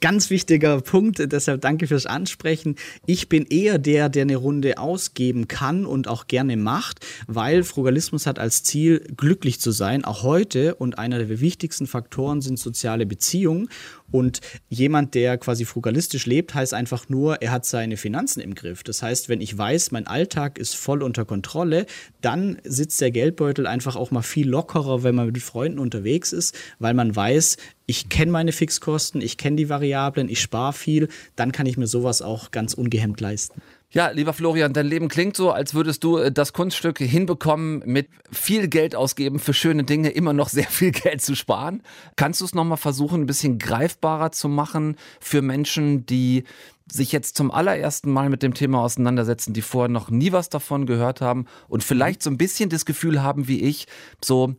Ganz 0.00 0.30
wichtiger 0.30 0.80
Punkt, 0.80 1.22
deshalb 1.32 1.60
danke 1.60 1.86
fürs 1.86 2.06
Ansprechen. 2.06 2.74
Ich 3.06 3.28
bin 3.28 3.46
eher 3.46 3.78
der, 3.78 4.08
der 4.08 4.22
eine 4.22 4.36
Runde 4.36 4.78
ausgeben 4.78 5.43
kann 5.48 5.86
und 5.86 6.08
auch 6.08 6.26
gerne 6.26 6.56
macht, 6.56 7.04
weil 7.26 7.62
Frugalismus 7.62 8.26
hat 8.26 8.38
als 8.38 8.62
Ziel, 8.62 9.00
glücklich 9.16 9.60
zu 9.60 9.70
sein, 9.70 10.04
auch 10.04 10.22
heute. 10.22 10.74
Und 10.74 10.98
einer 10.98 11.18
der 11.18 11.40
wichtigsten 11.40 11.86
Faktoren 11.86 12.40
sind 12.40 12.58
soziale 12.58 13.06
Beziehungen. 13.06 13.68
Und 14.10 14.40
jemand, 14.68 15.14
der 15.14 15.38
quasi 15.38 15.64
frugalistisch 15.64 16.26
lebt, 16.26 16.54
heißt 16.54 16.72
einfach 16.72 17.08
nur, 17.08 17.42
er 17.42 17.50
hat 17.50 17.66
seine 17.66 17.96
Finanzen 17.96 18.40
im 18.40 18.54
Griff. 18.54 18.82
Das 18.82 19.02
heißt, 19.02 19.28
wenn 19.28 19.40
ich 19.40 19.56
weiß, 19.56 19.90
mein 19.90 20.06
Alltag 20.06 20.58
ist 20.58 20.76
voll 20.76 21.02
unter 21.02 21.24
Kontrolle, 21.24 21.86
dann 22.20 22.58
sitzt 22.64 23.00
der 23.00 23.10
Geldbeutel 23.10 23.66
einfach 23.66 23.96
auch 23.96 24.10
mal 24.10 24.22
viel 24.22 24.48
lockerer, 24.48 25.02
wenn 25.02 25.14
man 25.14 25.26
mit 25.26 25.42
Freunden 25.42 25.78
unterwegs 25.78 26.32
ist, 26.32 26.54
weil 26.78 26.94
man 26.94 27.16
weiß, 27.16 27.56
ich 27.86 28.08
kenne 28.08 28.30
meine 28.30 28.52
Fixkosten, 28.52 29.20
ich 29.20 29.36
kenne 29.36 29.56
die 29.56 29.68
Variablen, 29.68 30.28
ich 30.28 30.40
spare 30.40 30.72
viel, 30.72 31.08
dann 31.36 31.52
kann 31.52 31.66
ich 31.66 31.76
mir 31.76 31.86
sowas 31.86 32.22
auch 32.22 32.50
ganz 32.50 32.74
ungehemmt 32.74 33.20
leisten. 33.20 33.60
Ja, 33.94 34.10
lieber 34.10 34.32
Florian, 34.32 34.72
dein 34.72 34.88
Leben 34.88 35.06
klingt 35.06 35.36
so, 35.36 35.52
als 35.52 35.72
würdest 35.72 36.02
du 36.02 36.18
äh, 36.18 36.32
das 36.32 36.52
Kunststück 36.52 36.98
hinbekommen, 36.98 37.80
mit 37.86 38.08
viel 38.32 38.66
Geld 38.66 38.96
ausgeben 38.96 39.38
für 39.38 39.54
schöne 39.54 39.84
Dinge 39.84 40.08
immer 40.08 40.32
noch 40.32 40.48
sehr 40.48 40.66
viel 40.66 40.90
Geld 40.90 41.22
zu 41.22 41.36
sparen. 41.36 41.80
Kannst 42.16 42.40
du 42.40 42.44
es 42.44 42.56
nochmal 42.56 42.76
versuchen, 42.76 43.22
ein 43.22 43.26
bisschen 43.26 43.56
greifbarer 43.56 44.32
zu 44.32 44.48
machen 44.48 44.96
für 45.20 45.42
Menschen, 45.42 46.06
die 46.06 46.42
sich 46.90 47.12
jetzt 47.12 47.36
zum 47.36 47.52
allerersten 47.52 48.10
Mal 48.10 48.30
mit 48.30 48.42
dem 48.42 48.54
Thema 48.54 48.80
auseinandersetzen, 48.80 49.52
die 49.52 49.62
vorher 49.62 49.88
noch 49.88 50.10
nie 50.10 50.32
was 50.32 50.48
davon 50.48 50.86
gehört 50.86 51.20
haben 51.20 51.46
und 51.68 51.84
vielleicht 51.84 52.20
so 52.20 52.30
ein 52.30 52.36
bisschen 52.36 52.70
das 52.70 52.86
Gefühl 52.86 53.22
haben 53.22 53.46
wie 53.46 53.60
ich, 53.60 53.86
so, 54.20 54.56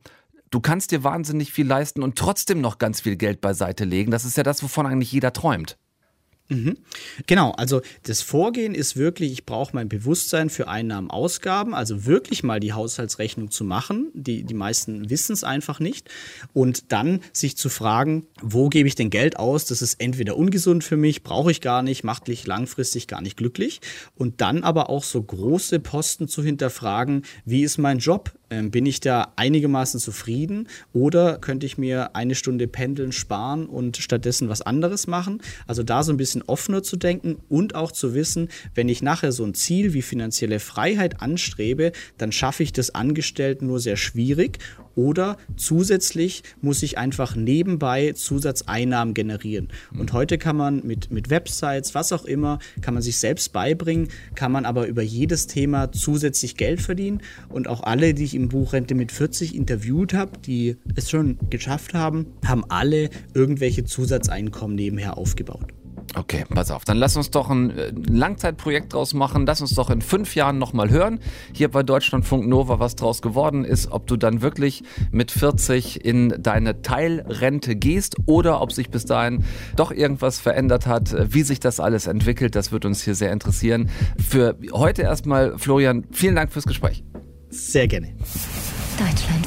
du 0.49 0.61
kannst 0.61 0.91
dir 0.91 1.03
wahnsinnig 1.03 1.51
viel 1.51 1.67
leisten 1.67 2.03
und 2.03 2.17
trotzdem 2.17 2.61
noch 2.61 2.77
ganz 2.77 3.01
viel 3.01 3.17
Geld 3.17 3.41
beiseite 3.41 3.83
legen. 3.83 4.11
Das 4.11 4.23
ist 4.23 4.37
ja 4.37 4.43
das, 4.43 4.63
wovon 4.63 4.85
eigentlich 4.85 5.11
jeder 5.11 5.33
träumt. 5.33 5.77
Mhm. 6.47 6.77
Genau, 7.25 7.51
also 7.51 7.81
das 8.03 8.21
Vorgehen 8.21 8.75
ist 8.75 8.95
wirklich, 8.95 9.31
ich 9.31 9.45
brauche 9.45 9.75
mein 9.75 9.89
Bewusstsein 9.89 10.51
für 10.51 10.67
Einnahmen, 10.67 11.09
Ausgaben, 11.09 11.73
also 11.73 12.05
wirklich 12.05 12.43
mal 12.43 12.59
die 12.59 12.73
Haushaltsrechnung 12.73 13.49
zu 13.49 13.63
machen. 13.63 14.11
Die, 14.13 14.43
die 14.43 14.53
meisten 14.53 15.09
wissen 15.09 15.33
es 15.33 15.43
einfach 15.43 15.79
nicht. 15.79 16.07
Und 16.53 16.91
dann 16.91 17.21
sich 17.33 17.57
zu 17.57 17.69
fragen, 17.69 18.27
wo 18.43 18.69
gebe 18.69 18.87
ich 18.87 18.93
denn 18.93 19.09
Geld 19.09 19.37
aus? 19.37 19.65
Das 19.65 19.81
ist 19.81 19.95
entweder 19.99 20.37
ungesund 20.37 20.83
für 20.83 20.97
mich, 20.97 21.23
brauche 21.23 21.49
ich 21.49 21.61
gar 21.61 21.81
nicht, 21.81 22.03
macht 22.03 22.27
mich 22.27 22.45
langfristig 22.45 23.07
gar 23.07 23.21
nicht 23.21 23.37
glücklich. 23.37 23.81
Und 24.15 24.39
dann 24.41 24.63
aber 24.63 24.91
auch 24.91 25.03
so 25.03 25.23
große 25.23 25.79
Posten 25.79 26.27
zu 26.27 26.43
hinterfragen, 26.43 27.23
wie 27.45 27.63
ist 27.63 27.79
mein 27.79 27.97
Job? 27.97 28.31
Ähm, 28.55 28.71
bin 28.71 28.85
ich 28.85 29.01
da 29.01 29.33
einigermaßen 29.35 30.00
zufrieden 30.00 30.69
oder 30.93 31.39
könnte 31.39 31.65
ich 31.65 31.77
mir 31.77 32.15
eine 32.15 32.35
Stunde 32.35 32.67
Pendeln 32.67 33.12
sparen 33.12 33.65
und 33.65 33.97
stattdessen 33.97 34.47
was 34.47 34.62
anderes 34.62 35.07
machen? 35.07 35.41
Also 35.67 35.83
da 35.83 36.03
so 36.03 36.13
ein 36.13 36.17
bisschen 36.17 36.41
offener 36.43 36.81
zu 36.81 36.95
denken 36.95 37.38
und 37.50 37.75
auch 37.75 37.91
zu 37.91 38.13
wissen, 38.13 38.47
wenn 38.74 38.88
ich 38.88 39.01
nachher 39.01 39.33
so 39.33 39.43
ein 39.43 39.55
Ziel 39.55 39.93
wie 39.93 40.01
finanzielle 40.01 40.62
Freiheit 40.62 41.21
anstrebe, 41.21 41.91
dann 42.17 42.31
schaffe 42.31 42.63
ich 42.63 42.71
das 42.71 42.95
Angestellten 42.95 43.67
nur 43.67 43.81
sehr 43.81 43.97
schwierig 43.97 44.59
oder 44.95 45.37
zusätzlich 45.55 46.43
muss 46.61 46.83
ich 46.83 46.97
einfach 46.97 47.35
nebenbei 47.35 48.13
Zusatzeinnahmen 48.13 49.13
generieren. 49.13 49.69
Und 49.97 50.13
heute 50.13 50.37
kann 50.37 50.55
man 50.55 50.85
mit, 50.85 51.11
mit 51.11 51.29
Websites, 51.29 51.95
was 51.95 52.11
auch 52.11 52.25
immer, 52.25 52.59
kann 52.81 52.93
man 52.93 53.03
sich 53.03 53.17
selbst 53.17 53.53
beibringen, 53.53 54.09
kann 54.35 54.51
man 54.51 54.65
aber 54.65 54.87
über 54.87 55.01
jedes 55.01 55.47
Thema 55.47 55.91
zusätzlich 55.91 56.57
Geld 56.57 56.81
verdienen. 56.81 57.21
Und 57.49 57.67
auch 57.67 57.83
alle, 57.83 58.13
die 58.13 58.23
ich 58.23 58.35
im 58.35 58.49
Buch 58.49 58.73
Rente 58.73 58.95
mit 58.95 59.11
40 59.11 59.55
interviewt 59.55 60.13
habe, 60.13 60.39
die 60.39 60.77
es 60.95 61.09
schon 61.09 61.37
geschafft 61.49 61.93
haben, 61.93 62.27
haben 62.45 62.63
alle 62.69 63.09
irgendwelche 63.33 63.83
Zusatzeinkommen 63.83 64.75
nebenher 64.75 65.17
aufgebaut. 65.17 65.73
Okay, 66.17 66.45
pass 66.50 66.72
auf. 66.72 66.86
Dann 66.86 66.98
lass 66.98 67.17
uns 67.17 67.29
doch 67.29 67.50
ein 67.50 67.72
äh, 67.72 67.91
Langzeitprojekt 68.07 68.93
draus 68.93 69.13
machen. 69.13 69.45
Lass 69.45 69.60
uns 69.62 69.75
doch 69.75 69.89
in 69.89 70.01
fünf 70.01 70.36
Jahren 70.36 70.57
nochmal 70.57 70.89
hören, 70.89 71.19
hier 71.53 71.69
bei 71.69 71.84
Deutschlandfunk 71.84 72.48
Nova, 72.48 72.79
was 72.79 72.95
draus 72.95 73.22
geworden 73.22 73.65
ist. 73.65 73.91
Ob 73.91 74.07
du 74.07 74.15
dann 74.15 74.41
wirklich 74.41 74.84
mit 75.12 75.31
40 75.31 76.05
in 76.05 76.34
deine 76.39 76.81
Teilrente 76.81 77.75
gehst 77.75 78.15
oder 78.25 78.62
ob 78.62 78.72
sich 78.72 78.89
bis 78.89 79.05
dahin 79.05 79.43
doch 79.75 79.91
irgendwas 79.91 80.39
verändert 80.39 80.88
hat. 80.88 81.13
Wie 81.34 81.43
sich 81.43 81.60
das 81.60 81.79
alles 81.79 82.07
entwickelt, 82.07 82.55
das 82.55 82.72
wird 82.72 82.86
uns 82.86 83.03
hier 83.03 83.15
sehr 83.15 83.31
interessieren. 83.31 83.89
Für 84.17 84.57
heute 84.72 85.01
erstmal, 85.01 85.57
Florian, 85.57 86.05
vielen 86.12 86.36
Dank 86.36 86.53
fürs 86.53 86.65
Gespräch. 86.65 87.03
Sehr 87.50 87.88
gerne. 87.88 88.15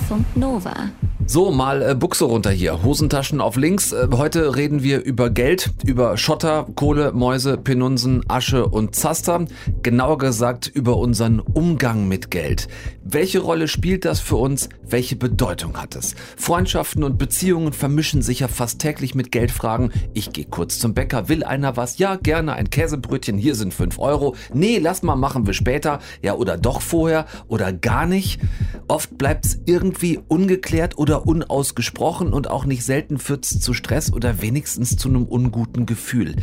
Deutschlandfunk 0.09 0.37
Nova. 0.37 0.91
So, 1.31 1.51
mal 1.51 1.83
äh, 1.83 1.95
Buchse 1.95 2.25
runter 2.25 2.51
hier. 2.51 2.83
Hosentaschen 2.83 3.43
auf 3.43 3.57
links. 3.57 3.93
Äh, 3.93 4.09
heute 4.13 4.57
reden 4.57 4.83
wir 4.83 5.05
über 5.05 5.29
Geld, 5.29 5.71
über 5.85 6.17
Schotter, 6.17 6.67
Kohle, 6.75 7.13
Mäuse, 7.13 7.59
Penunsen, 7.59 8.25
Asche 8.29 8.67
und 8.67 8.97
Zaster. 8.97 9.45
Genauer 9.83 10.17
gesagt 10.17 10.69
über 10.69 10.97
unseren 10.97 11.41
Umgang 11.41 12.09
mit 12.09 12.31
Geld. 12.31 12.69
Welche 13.05 13.41
Rolle 13.41 13.69
spielt 13.69 14.07
das 14.07 14.21
für 14.21 14.37
uns? 14.37 14.71
Welche 14.83 15.17
Bedeutung 15.17 15.77
hat 15.77 15.97
es? 15.97 16.15
Freundschaften 16.39 17.03
und 17.03 17.19
Beziehungen 17.19 17.75
vermischen 17.75 18.23
sich 18.23 18.41
ja 18.41 18.49
fast 18.49 18.81
täglich 18.81 19.15
mit 19.15 19.31
Geldfragen. 19.31 19.93
Ich 20.15 20.33
gehe 20.33 20.47
kurz 20.47 20.79
zum 20.79 20.95
Bäcker, 20.95 21.29
will 21.29 21.45
einer 21.45 21.77
was? 21.77 21.99
Ja, 21.99 22.17
gerne 22.17 22.55
ein 22.55 22.71
Käsebrötchen, 22.71 23.37
hier 23.37 23.55
sind 23.55 23.75
5 23.75 23.99
Euro. 23.99 24.35
Nee, 24.55 24.79
lass 24.79 25.03
mal, 25.03 25.17
machen 25.17 25.47
wir 25.47 25.53
später. 25.53 25.99
Ja, 26.23 26.35
oder 26.37 26.57
doch 26.57 26.81
vorher 26.81 27.27
oder 27.49 27.71
gar 27.75 28.07
nicht. 28.07 28.41
Oft 28.89 29.19
bleibt 29.19 29.45
es 29.45 29.55
irgendwie 29.99 30.21
ungeklärt 30.29 30.97
oder 30.97 31.27
unausgesprochen 31.27 32.33
und 32.33 32.49
auch 32.49 32.65
nicht 32.65 32.85
selten 32.85 33.19
führt 33.19 33.45
es 33.45 33.61
zu 33.61 33.75
Stress 33.75 34.13
oder 34.13 34.41
wenigstens 34.41 34.97
zu 34.97 35.09
einem 35.09 35.25
unguten 35.25 35.87
Gefühl. 35.87 36.37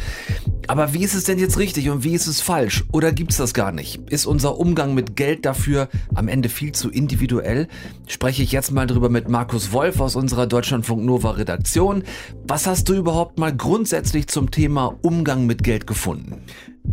Aber 0.67 0.93
wie 0.93 1.03
ist 1.03 1.13
es 1.13 1.23
denn 1.23 1.39
jetzt 1.39 1.57
richtig 1.57 1.89
und 1.89 2.03
wie 2.03 2.13
ist 2.13 2.27
es 2.27 2.41
falsch? 2.41 2.83
Oder 2.91 3.13
gibt 3.13 3.31
es 3.31 3.37
das 3.37 3.53
gar 3.53 3.71
nicht? 3.71 4.01
Ist 4.09 4.25
unser 4.25 4.57
Umgang 4.57 4.93
mit 4.93 5.15
Geld 5.15 5.45
dafür 5.45 5.87
am 6.13 6.27
Ende 6.27 6.49
viel 6.49 6.73
zu 6.73 6.89
individuell? 6.89 7.67
Spreche 8.07 8.43
ich 8.43 8.51
jetzt 8.51 8.71
mal 8.71 8.87
drüber 8.87 9.09
mit 9.09 9.29
Markus 9.29 9.71
Wolf 9.71 10.01
aus 10.01 10.17
unserer 10.17 10.47
Deutschlandfunk 10.47 11.05
Nova 11.05 11.31
Redaktion. 11.31 12.03
Was 12.45 12.67
hast 12.67 12.89
du 12.89 12.93
überhaupt 12.93 13.39
mal 13.39 13.55
grundsätzlich 13.55 14.27
zum 14.27 14.51
Thema 14.51 14.97
Umgang 15.01 15.45
mit 15.45 15.63
Geld 15.63 15.87
gefunden? 15.87 16.41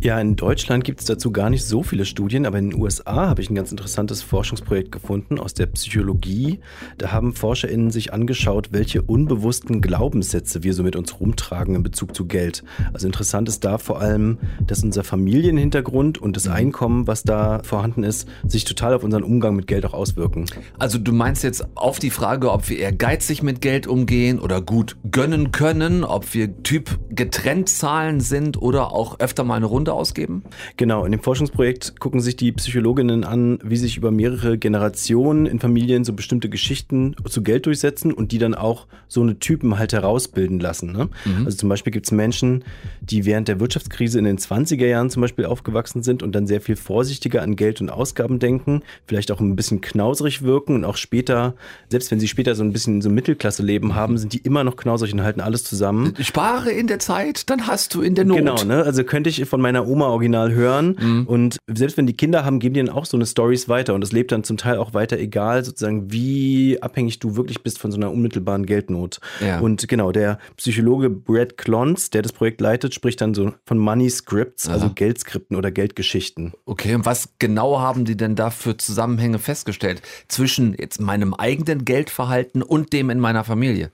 Ja, 0.00 0.18
in 0.20 0.36
Deutschland 0.36 0.84
gibt 0.84 1.00
es 1.00 1.06
dazu 1.06 1.30
gar 1.30 1.50
nicht 1.50 1.64
so 1.64 1.82
viele 1.82 2.04
Studien, 2.04 2.46
aber 2.46 2.58
in 2.58 2.70
den 2.70 2.80
USA 2.80 3.28
habe 3.28 3.40
ich 3.40 3.50
ein 3.50 3.54
ganz 3.54 3.70
interessantes 3.70 4.22
Forschungsprojekt 4.22 4.90
gefunden 4.90 5.38
aus 5.38 5.54
der 5.54 5.66
Psychologie. 5.66 6.60
Da 6.98 7.12
haben 7.12 7.34
ForscherInnen 7.34 7.90
sich 7.90 8.12
angeschaut, 8.12 8.68
welche 8.72 9.02
unbewussten 9.02 9.80
Glaubenssätze 9.80 10.64
wir 10.64 10.74
so 10.74 10.82
mit 10.82 10.96
uns 10.96 11.20
rumtragen 11.20 11.76
in 11.76 11.82
Bezug 11.82 12.16
zu 12.16 12.26
Geld. 12.26 12.64
Also 12.92 13.06
interessant 13.06 13.48
ist 13.48 13.64
da 13.64 13.78
vor 13.78 14.00
allem, 14.00 14.38
dass 14.66 14.82
unser 14.82 15.04
Familienhintergrund 15.04 16.18
und 16.18 16.36
das 16.36 16.48
Einkommen, 16.48 17.06
was 17.06 17.22
da 17.22 17.62
vorhanden 17.62 18.02
ist, 18.02 18.28
sich 18.46 18.64
total 18.64 18.94
auf 18.94 19.04
unseren 19.04 19.22
Umgang 19.22 19.54
mit 19.54 19.66
Geld 19.66 19.86
auch 19.86 19.94
auswirken. 19.94 20.46
Also 20.78 20.98
du 20.98 21.12
meinst 21.12 21.44
jetzt 21.44 21.76
auf 21.76 21.98
die 21.98 22.10
Frage, 22.10 22.50
ob 22.50 22.68
wir 22.68 22.78
eher 22.78 22.92
geizig 22.92 23.42
mit 23.42 23.60
Geld 23.60 23.86
umgehen 23.86 24.40
oder 24.40 24.60
gut 24.60 24.96
gönnen 25.10 25.52
können, 25.52 26.02
ob 26.02 26.34
wir 26.34 26.62
Typ 26.62 26.98
getrennt 27.10 27.68
zahlen 27.68 28.20
sind 28.20 28.60
oder 28.60 28.92
auch 28.92 29.20
öfter 29.20 29.44
mal 29.44 29.56
eine 29.56 29.66
Runde 29.66 29.81
Runde 29.82 29.92
ausgeben? 29.92 30.44
Genau, 30.76 31.04
in 31.04 31.12
dem 31.12 31.20
Forschungsprojekt 31.20 31.98
gucken 31.98 32.20
sich 32.20 32.36
die 32.36 32.52
Psychologinnen 32.52 33.24
an, 33.24 33.58
wie 33.64 33.76
sich 33.76 33.96
über 33.96 34.12
mehrere 34.12 34.56
Generationen 34.56 35.46
in 35.46 35.58
Familien 35.58 36.04
so 36.04 36.12
bestimmte 36.12 36.48
Geschichten 36.48 37.16
zu 37.28 37.42
Geld 37.42 37.66
durchsetzen 37.66 38.12
und 38.12 38.30
die 38.30 38.38
dann 38.38 38.54
auch 38.54 38.86
so 39.08 39.22
eine 39.22 39.38
Typen 39.38 39.78
halt 39.78 39.92
herausbilden 39.92 40.60
lassen. 40.60 40.92
Ne? 40.92 41.08
Mhm. 41.24 41.46
Also 41.46 41.58
zum 41.58 41.68
Beispiel 41.68 41.92
gibt 41.92 42.06
es 42.06 42.12
Menschen, 42.12 42.64
die 43.00 43.24
während 43.24 43.48
der 43.48 43.58
Wirtschaftskrise 43.58 44.18
in 44.18 44.24
den 44.24 44.38
20er 44.38 44.86
Jahren 44.86 45.10
zum 45.10 45.22
Beispiel 45.22 45.46
aufgewachsen 45.46 46.02
sind 46.02 46.22
und 46.22 46.32
dann 46.32 46.46
sehr 46.46 46.60
viel 46.60 46.76
vorsichtiger 46.76 47.42
an 47.42 47.56
Geld 47.56 47.80
und 47.80 47.90
Ausgaben 47.90 48.38
denken, 48.38 48.82
vielleicht 49.06 49.32
auch 49.32 49.40
ein 49.40 49.56
bisschen 49.56 49.80
knauserig 49.80 50.42
wirken 50.42 50.76
und 50.76 50.84
auch 50.84 50.96
später, 50.96 51.54
selbst 51.88 52.10
wenn 52.10 52.20
sie 52.20 52.28
später 52.28 52.54
so 52.54 52.62
ein 52.62 52.72
bisschen 52.72 53.02
so 53.02 53.10
Mittelklasse-Leben 53.10 53.96
haben, 53.96 54.16
sind 54.16 54.32
die 54.32 54.38
immer 54.38 54.62
noch 54.62 54.76
knauserig 54.76 55.12
und 55.12 55.22
halten 55.22 55.40
alles 55.40 55.64
zusammen. 55.64 56.14
Spare 56.20 56.70
in 56.70 56.86
der 56.86 57.00
Zeit, 57.00 57.50
dann 57.50 57.66
hast 57.66 57.94
du 57.94 58.02
in 58.02 58.14
der 58.14 58.24
Not. 58.24 58.38
Genau, 58.38 58.62
ne? 58.64 58.84
Also 58.84 59.02
könnte 59.04 59.28
ich 59.28 59.44
von 59.46 59.60
meiner 59.60 59.71
meiner 59.72 59.86
Oma 59.86 60.06
original 60.06 60.52
hören. 60.52 60.96
Mhm. 61.00 61.26
Und 61.26 61.56
selbst 61.66 61.96
wenn 61.96 62.06
die 62.06 62.16
Kinder 62.16 62.44
haben, 62.44 62.58
geben 62.58 62.74
die 62.74 62.84
dann 62.84 62.94
auch 62.94 63.06
so 63.06 63.16
eine 63.16 63.26
Stories 63.26 63.68
weiter. 63.68 63.94
Und 63.94 64.02
es 64.02 64.12
lebt 64.12 64.32
dann 64.32 64.44
zum 64.44 64.56
Teil 64.56 64.78
auch 64.78 64.94
weiter, 64.94 65.18
egal 65.18 65.64
sozusagen, 65.64 66.12
wie 66.12 66.78
abhängig 66.80 67.18
du 67.18 67.36
wirklich 67.36 67.62
bist 67.62 67.78
von 67.78 67.90
so 67.90 67.96
einer 67.96 68.10
unmittelbaren 68.10 68.66
Geldnot. 68.66 69.20
Ja. 69.40 69.60
Und 69.60 69.86
genau, 69.88 70.12
der 70.12 70.38
Psychologe 70.56 71.10
Brad 71.10 71.56
Klontz, 71.56 72.10
der 72.10 72.22
das 72.22 72.32
Projekt 72.32 72.60
leitet, 72.60 72.94
spricht 72.94 73.20
dann 73.20 73.34
so 73.34 73.52
von 73.66 73.78
Money 73.78 74.10
Scripts, 74.10 74.68
also 74.68 74.90
Geldskripten 74.94 75.56
oder 75.56 75.70
Geldgeschichten. 75.70 76.52
Okay, 76.66 76.94
und 76.94 77.06
was 77.06 77.30
genau 77.38 77.80
haben 77.80 78.04
die 78.04 78.16
denn 78.16 78.36
da 78.36 78.50
für 78.50 78.76
Zusammenhänge 78.76 79.38
festgestellt 79.38 80.02
zwischen 80.28 80.74
jetzt 80.78 81.00
meinem 81.00 81.34
eigenen 81.34 81.84
Geldverhalten 81.84 82.62
und 82.62 82.92
dem 82.92 83.10
in 83.10 83.20
meiner 83.20 83.44
Familie? 83.44 83.90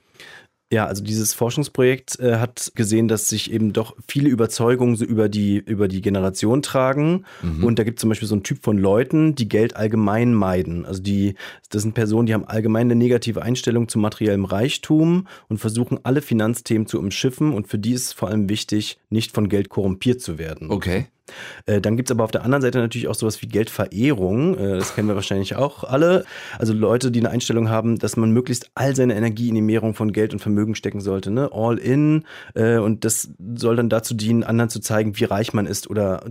Ja, 0.71 0.85
also 0.85 1.03
dieses 1.03 1.33
Forschungsprojekt 1.33 2.19
äh, 2.19 2.35
hat 2.35 2.73
gesehen, 2.75 3.07
dass 3.07 3.27
sich 3.27 3.51
eben 3.51 3.73
doch 3.73 3.95
viele 4.07 4.29
Überzeugungen 4.29 4.95
so 4.95 5.03
über 5.03 5.27
die, 5.27 5.57
über 5.57 5.87
die 5.87 6.01
Generation 6.01 6.61
tragen. 6.61 7.25
Mhm. 7.41 7.63
Und 7.63 7.79
da 7.79 7.83
gibt 7.83 7.97
es 7.97 8.01
zum 8.01 8.09
Beispiel 8.09 8.27
so 8.27 8.35
einen 8.35 8.43
Typ 8.43 8.63
von 8.63 8.77
Leuten, 8.77 9.33
die 9.33 9.49
Geld 9.49 9.75
allgemein 9.75 10.31
meiden. 10.31 10.85
Also 10.85 11.01
die, 11.01 11.33
das 11.71 11.81
sind 11.81 11.95
Personen, 11.95 12.27
die 12.27 12.35
haben 12.35 12.45
allgemein 12.45 12.85
eine 12.85 12.95
negative 12.95 13.41
Einstellung 13.41 13.87
zu 13.87 13.97
materiellem 13.97 14.45
Reichtum 14.45 15.27
und 15.47 15.57
versuchen 15.57 15.99
alle 16.03 16.21
Finanzthemen 16.21 16.85
zu 16.85 16.99
umschiffen. 16.99 17.51
Und 17.51 17.67
für 17.67 17.79
die 17.79 17.93
ist 17.93 18.03
es 18.03 18.13
vor 18.13 18.29
allem 18.29 18.47
wichtig, 18.47 18.99
nicht 19.09 19.33
von 19.33 19.49
Geld 19.49 19.69
korrumpiert 19.69 20.21
zu 20.21 20.37
werden. 20.37 20.69
Okay. 20.69 21.07
Äh, 21.65 21.81
dann 21.81 21.97
gibt 21.97 22.09
es 22.09 22.15
aber 22.15 22.23
auf 22.23 22.31
der 22.31 22.43
anderen 22.43 22.61
Seite 22.61 22.79
natürlich 22.79 23.07
auch 23.07 23.15
sowas 23.15 23.41
wie 23.41 23.47
Geldverehrung. 23.47 24.57
Äh, 24.57 24.77
das 24.77 24.95
kennen 24.95 25.07
wir 25.07 25.15
wahrscheinlich 25.15 25.55
auch 25.55 25.83
alle. 25.83 26.25
Also 26.57 26.73
Leute, 26.73 27.11
die 27.11 27.19
eine 27.19 27.29
Einstellung 27.29 27.69
haben, 27.69 27.99
dass 27.99 28.17
man 28.17 28.31
möglichst 28.31 28.71
all 28.75 28.95
seine 28.95 29.15
Energie 29.15 29.49
in 29.49 29.55
die 29.55 29.61
Mehrung 29.61 29.93
von 29.93 30.11
Geld 30.11 30.33
und 30.33 30.39
Vermögen 30.39 30.75
stecken 30.75 31.01
sollte. 31.01 31.31
Ne? 31.31 31.49
All 31.51 31.77
in. 31.77 32.25
Äh, 32.55 32.77
und 32.77 33.05
das 33.05 33.29
soll 33.55 33.75
dann 33.75 33.89
dazu 33.89 34.13
dienen, 34.13 34.43
anderen 34.43 34.69
zu 34.69 34.79
zeigen, 34.79 35.17
wie 35.19 35.25
reich 35.25 35.53
man 35.53 35.65
ist 35.65 35.89
oder 35.89 36.23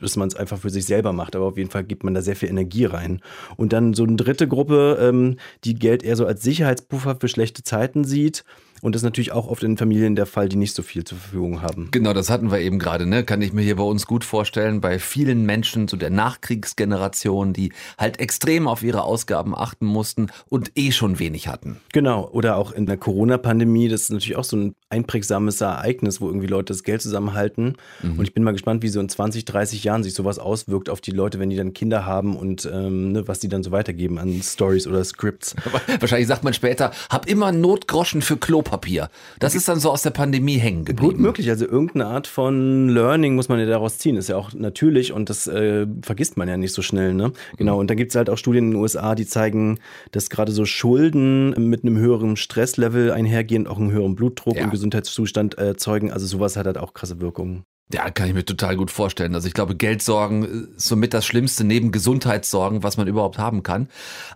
dass 0.00 0.16
man 0.16 0.28
es 0.28 0.34
einfach 0.34 0.58
für 0.58 0.70
sich 0.70 0.86
selber 0.86 1.12
macht, 1.12 1.36
aber 1.36 1.46
auf 1.46 1.58
jeden 1.58 1.70
Fall 1.70 1.84
gibt 1.84 2.04
man 2.04 2.14
da 2.14 2.22
sehr 2.22 2.36
viel 2.36 2.48
Energie 2.48 2.86
rein. 2.86 3.20
Und 3.56 3.72
dann 3.72 3.94
so 3.94 4.04
eine 4.04 4.16
dritte 4.16 4.48
Gruppe, 4.48 4.98
ähm, 5.00 5.36
die 5.64 5.74
Geld 5.74 6.02
eher 6.02 6.16
so 6.16 6.26
als 6.26 6.42
Sicherheitspuffer 6.42 7.16
für 7.20 7.28
schlechte 7.28 7.62
Zeiten 7.62 8.04
sieht 8.04 8.44
und 8.82 8.96
das 8.96 9.02
ist 9.02 9.04
natürlich 9.04 9.30
auch 9.30 9.46
oft 9.46 9.62
in 9.62 9.76
Familien 9.76 10.16
der 10.16 10.26
Fall, 10.26 10.48
die 10.48 10.56
nicht 10.56 10.74
so 10.74 10.82
viel 10.82 11.04
zur 11.04 11.16
Verfügung 11.16 11.62
haben. 11.62 11.88
Genau, 11.92 12.12
das 12.12 12.28
hatten 12.30 12.50
wir 12.50 12.58
eben 12.58 12.80
gerade, 12.80 13.06
ne? 13.06 13.22
Kann 13.22 13.40
ich 13.40 13.52
mir 13.52 13.62
hier 13.62 13.76
bei 13.76 13.84
uns 13.84 14.06
gut 14.06 14.24
vorstellen, 14.24 14.80
bei 14.80 14.98
vielen 14.98 15.46
Menschen 15.46 15.86
so 15.86 15.96
der 15.96 16.10
Nachkriegsgeneration, 16.10 17.52
die 17.52 17.72
halt 17.96 18.18
extrem 18.18 18.66
auf 18.66 18.82
ihre 18.82 19.04
Ausgaben 19.04 19.54
achten 19.56 19.86
mussten 19.86 20.30
und 20.48 20.72
eh 20.74 20.90
schon 20.90 21.20
wenig 21.20 21.46
hatten. 21.46 21.76
Genau, 21.92 22.28
oder 22.28 22.56
auch 22.56 22.72
in 22.72 22.86
der 22.86 22.96
Corona-Pandemie, 22.96 23.86
das 23.86 24.02
ist 24.02 24.10
natürlich 24.10 24.36
auch 24.36 24.42
so 24.42 24.56
ein 24.56 24.74
einprägsames 24.90 25.60
Ereignis, 25.60 26.20
wo 26.20 26.26
irgendwie 26.26 26.48
Leute 26.48 26.72
das 26.72 26.82
Geld 26.82 27.02
zusammenhalten. 27.02 27.76
Mhm. 28.02 28.18
Und 28.18 28.24
ich 28.24 28.34
bin 28.34 28.42
mal 28.42 28.50
gespannt, 28.50 28.82
wie 28.82 28.88
so 28.88 28.98
in 28.98 29.08
20, 29.08 29.44
30 29.44 29.84
Jahren 29.84 30.02
sich 30.02 30.14
sowas 30.14 30.40
auswirkt 30.40 30.90
auf 30.90 31.00
die 31.00 31.12
Leute, 31.12 31.38
wenn 31.38 31.50
die 31.50 31.56
dann 31.56 31.72
Kinder 31.72 32.04
haben 32.04 32.34
und 32.34 32.68
ähm, 32.70 33.12
ne, 33.12 33.28
was 33.28 33.38
die 33.38 33.48
dann 33.48 33.62
so 33.62 33.70
weitergeben 33.70 34.18
an 34.18 34.42
Stories 34.42 34.88
oder 34.88 35.04
Scripts. 35.04 35.54
Wahrscheinlich 36.00 36.26
sagt 36.26 36.42
man 36.42 36.52
später, 36.52 36.90
hab 37.10 37.28
immer 37.28 37.52
Notgroschen 37.52 38.22
für 38.22 38.36
Klopapier 38.36 38.71
Klopapier. 38.72 39.10
Das 39.38 39.54
ist 39.54 39.68
dann 39.68 39.78
so 39.78 39.90
aus 39.90 40.02
der 40.02 40.10
Pandemie 40.10 40.56
hängen 40.58 40.84
geblieben. 40.84 41.12
Gut 41.12 41.20
möglich, 41.20 41.50
also 41.50 41.66
irgendeine 41.66 42.06
Art 42.06 42.26
von 42.26 42.88
Learning 42.88 43.34
muss 43.34 43.48
man 43.48 43.58
ja 43.60 43.66
daraus 43.66 43.98
ziehen. 43.98 44.16
Ist 44.16 44.28
ja 44.28 44.36
auch 44.36 44.52
natürlich 44.54 45.12
und 45.12 45.28
das 45.28 45.46
äh, 45.46 45.86
vergisst 46.02 46.36
man 46.36 46.48
ja 46.48 46.56
nicht 46.56 46.72
so 46.72 46.80
schnell. 46.82 47.12
Ne? 47.14 47.32
Genau, 47.58 47.78
und 47.78 47.90
dann 47.90 47.96
gibt 47.96 48.12
es 48.12 48.16
halt 48.16 48.30
auch 48.30 48.38
Studien 48.38 48.64
in 48.66 48.70
den 48.72 48.80
USA, 48.80 49.14
die 49.14 49.26
zeigen, 49.26 49.78
dass 50.12 50.30
gerade 50.30 50.52
so 50.52 50.64
Schulden 50.64 51.50
mit 51.68 51.84
einem 51.84 51.98
höheren 51.98 52.36
Stresslevel 52.36 53.10
einhergehend 53.12 53.68
auch 53.68 53.78
einen 53.78 53.92
höheren 53.92 54.14
Blutdruck 54.14 54.56
Ja. 54.56 54.64
und 54.64 54.70
Gesundheitszustand 54.70 55.54
erzeugen. 55.54 56.10
Also 56.10 56.26
sowas 56.26 56.56
hat 56.56 56.66
halt 56.66 56.78
auch 56.78 56.94
krasse 56.94 57.20
Wirkungen. 57.20 57.64
Ja, 57.92 58.10
kann 58.10 58.28
ich 58.28 58.34
mir 58.34 58.44
total 58.44 58.76
gut 58.76 58.90
vorstellen. 58.90 59.34
Also 59.34 59.48
ich 59.48 59.54
glaube, 59.54 59.76
Geldsorgen 59.76 60.74
ist 60.76 60.88
somit 60.88 61.12
das 61.12 61.26
Schlimmste 61.26 61.64
neben 61.64 61.92
Gesundheitssorgen, 61.92 62.82
was 62.82 62.96
man 62.96 63.06
überhaupt 63.06 63.38
haben 63.38 63.62
kann. 63.62 63.88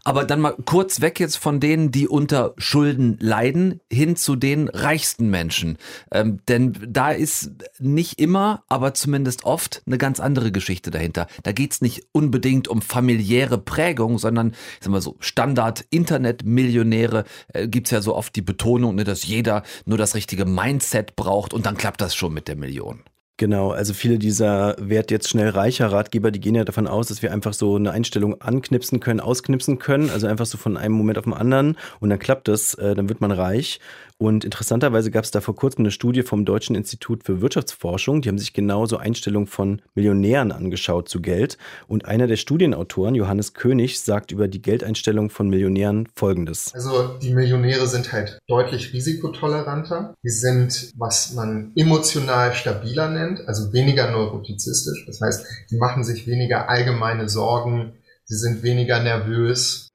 Aber 0.04 0.25
dann 0.25 0.40
mal 0.40 0.54
kurz 0.66 1.00
weg 1.00 1.18
jetzt 1.20 1.36
von 1.36 1.58
denen, 1.58 1.90
die 1.90 2.06
unter 2.06 2.52
Schulden 2.58 3.16
leiden, 3.18 3.80
hin 3.90 4.16
zu 4.16 4.36
den 4.36 4.68
reichsten 4.68 5.30
Menschen. 5.30 5.78
Ähm, 6.12 6.40
denn 6.48 6.76
da 6.86 7.12
ist 7.12 7.52
nicht 7.78 8.20
immer, 8.20 8.62
aber 8.68 8.92
zumindest 8.92 9.44
oft 9.44 9.82
eine 9.86 9.96
ganz 9.96 10.20
andere 10.20 10.52
Geschichte 10.52 10.90
dahinter. 10.90 11.26
Da 11.42 11.52
geht's 11.52 11.80
nicht 11.80 12.08
unbedingt 12.12 12.68
um 12.68 12.82
familiäre 12.82 13.56
Prägung, 13.56 14.18
sondern 14.18 14.50
ich 14.50 14.80
sag 14.80 14.90
mal 14.90 15.00
so 15.00 15.16
Standard-Internet-Millionäre 15.20 17.25
äh, 17.54 17.68
gibt's 17.68 17.90
ja 17.90 18.02
so 18.02 18.14
oft 18.14 18.36
die 18.36 18.42
Betonung, 18.42 18.96
ne, 18.96 19.04
dass 19.04 19.26
jeder 19.26 19.62
nur 19.86 19.96
das 19.96 20.14
richtige 20.14 20.44
Mindset 20.44 21.16
braucht 21.16 21.54
und 21.54 21.64
dann 21.64 21.78
klappt 21.78 22.02
das 22.02 22.14
schon 22.14 22.34
mit 22.34 22.48
der 22.48 22.56
Million. 22.56 23.00
Genau, 23.38 23.71
also 23.71 23.93
viele 23.93 24.19
dieser 24.19 24.76
Wert 24.78 25.11
jetzt 25.11 25.28
schnell 25.28 25.50
reicher 25.50 25.93
Ratgeber, 25.93 26.31
die 26.31 26.40
gehen 26.40 26.55
ja 26.55 26.64
davon 26.64 26.87
aus, 26.87 27.09
dass 27.09 27.21
wir 27.21 27.33
einfach 27.33 27.52
so 27.52 27.76
eine 27.76 27.90
Einstellung 27.90 28.40
anknipsen 28.40 28.99
können, 28.99 29.21
ausknipsen 29.21 29.78
können, 29.78 30.09
also 30.09 30.26
einfach 30.26 30.47
so 30.47 30.57
von 30.57 30.78
einem 30.78 30.95
Moment 30.95 31.19
auf 31.19 31.25
den 31.25 31.35
anderen 31.35 31.76
und 32.00 32.09
dann 32.09 32.19
klappt 32.19 32.49
das, 32.49 32.73
äh, 32.75 32.95
dann 32.95 33.11
wird 33.11 33.21
man 33.21 33.33
reich. 33.33 33.78
Und 34.18 34.44
interessanterweise 34.44 35.11
gab 35.11 35.25
es 35.25 35.30
da 35.30 35.42
vor 35.42 35.54
kurzem 35.54 35.82
eine 35.82 35.90
Studie 35.90 36.23
vom 36.23 36.46
Deutschen 36.46 36.75
Institut 36.75 37.25
für 37.25 37.42
Wirtschaftsforschung, 37.42 38.23
die 38.23 38.30
haben 38.30 38.38
sich 38.38 38.54
genauso 38.54 38.96
Einstellungen 38.96 39.46
von 39.46 39.82
Millionären 39.94 40.52
angeschaut 40.52 41.08
zu 41.08 41.20
Geld. 41.20 41.58
Und 41.87 42.06
einer 42.06 42.26
der 42.26 42.37
Studienautoren, 42.37 43.14
Johannes 43.14 43.52
König, 43.52 44.00
sagt 44.00 44.32
über 44.32 44.49
die 44.49 44.62
Geldeinstellung 44.62 45.28
von 45.28 45.50
Millionären 45.50 46.08
Folgendes. 46.14 46.73
Also 46.75 47.18
die 47.18 47.35
Millionäre 47.35 47.87
sind 47.87 48.11
halt 48.12 48.38
deutlich 48.49 48.94
risikotoleranter. 48.94 50.14
Die 50.25 50.30
sind, 50.30 50.92
was 50.96 51.35
man 51.35 51.73
emotional 51.76 52.54
stabiler 52.54 53.11
nennt, 53.11 53.46
also 53.46 53.75
weniger 53.75 54.11
neurotizistisch. 54.11 55.04
Das 55.06 55.20
heißt, 55.20 55.46
die 55.70 55.76
machen 55.76 56.04
sich 56.04 56.26
weniger 56.26 56.70
allgemeine 56.70 57.28
Sorgen, 57.28 57.92
sie 58.25 58.37
sind 58.37 58.62
weniger 58.62 59.02
nervös. 59.02 59.86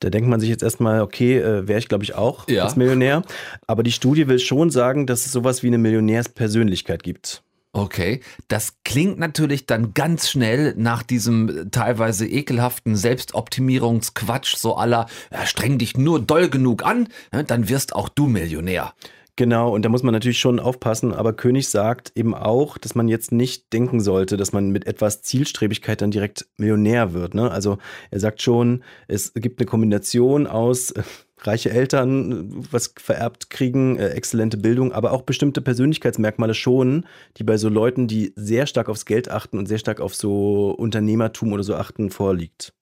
Da 0.00 0.10
denkt 0.10 0.28
man 0.28 0.38
sich 0.40 0.48
jetzt 0.48 0.62
erstmal, 0.62 1.00
okay, 1.02 1.38
äh, 1.38 1.66
wäre 1.66 1.78
ich 1.78 1.88
glaube 1.88 2.04
ich 2.04 2.14
auch 2.14 2.48
Ja. 2.48 2.64
als 2.64 2.76
Millionär. 2.76 3.22
Aber 3.66 3.82
die 3.82 3.92
Studie 3.92 4.28
will 4.28 4.38
schon 4.38 4.70
sagen, 4.70 5.06
dass 5.06 5.26
es 5.26 5.32
sowas 5.32 5.62
wie 5.62 5.66
eine 5.68 5.78
Millionärspersönlichkeit 5.78 7.02
gibt. 7.02 7.42
Okay, 7.72 8.22
das 8.48 8.74
klingt 8.84 9.18
natürlich 9.18 9.66
dann 9.66 9.92
ganz 9.92 10.30
schnell 10.30 10.74
nach 10.76 11.02
diesem 11.02 11.70
teilweise 11.70 12.26
ekelhaften 12.26 12.96
Selbstoptimierungsquatsch, 12.96 14.56
so 14.56 14.76
aller, 14.76 15.06
ja, 15.32 15.46
streng 15.46 15.78
dich 15.78 15.96
nur 15.96 16.20
doll 16.20 16.48
genug 16.48 16.84
an, 16.84 17.08
ne, 17.32 17.44
dann 17.44 17.68
wirst 17.68 17.94
auch 17.94 18.08
du 18.08 18.26
Millionär. 18.26 18.94
Genau, 19.38 19.72
und 19.72 19.84
da 19.84 19.88
muss 19.88 20.02
man 20.02 20.12
natürlich 20.12 20.40
schon 20.40 20.58
aufpassen, 20.58 21.14
aber 21.14 21.32
König 21.32 21.68
sagt 21.68 22.10
eben 22.16 22.34
auch, 22.34 22.76
dass 22.76 22.96
man 22.96 23.06
jetzt 23.06 23.30
nicht 23.30 23.72
denken 23.72 24.00
sollte, 24.00 24.36
dass 24.36 24.52
man 24.52 24.70
mit 24.70 24.88
etwas 24.88 25.22
Zielstrebigkeit 25.22 26.02
dann 26.02 26.10
direkt 26.10 26.48
Millionär 26.56 27.12
wird. 27.12 27.34
Ne? 27.34 27.48
Also 27.48 27.78
er 28.10 28.18
sagt 28.18 28.42
schon, 28.42 28.82
es 29.06 29.32
gibt 29.34 29.60
eine 29.60 29.66
Kombination 29.66 30.48
aus 30.48 30.90
äh, 30.90 31.04
reiche 31.42 31.70
Eltern, 31.70 32.50
was 32.72 32.92
vererbt 32.96 33.48
kriegen, 33.48 33.96
äh, 33.96 34.08
exzellente 34.08 34.56
Bildung, 34.56 34.90
aber 34.90 35.12
auch 35.12 35.22
bestimmte 35.22 35.60
Persönlichkeitsmerkmale 35.60 36.54
schon, 36.54 37.06
die 37.36 37.44
bei 37.44 37.58
so 37.58 37.68
Leuten, 37.68 38.08
die 38.08 38.32
sehr 38.34 38.66
stark 38.66 38.88
aufs 38.88 39.04
Geld 39.04 39.30
achten 39.30 39.56
und 39.56 39.66
sehr 39.66 39.78
stark 39.78 40.00
auf 40.00 40.16
so 40.16 40.70
Unternehmertum 40.72 41.52
oder 41.52 41.62
so 41.62 41.76
achten, 41.76 42.10
vorliegt. 42.10 42.72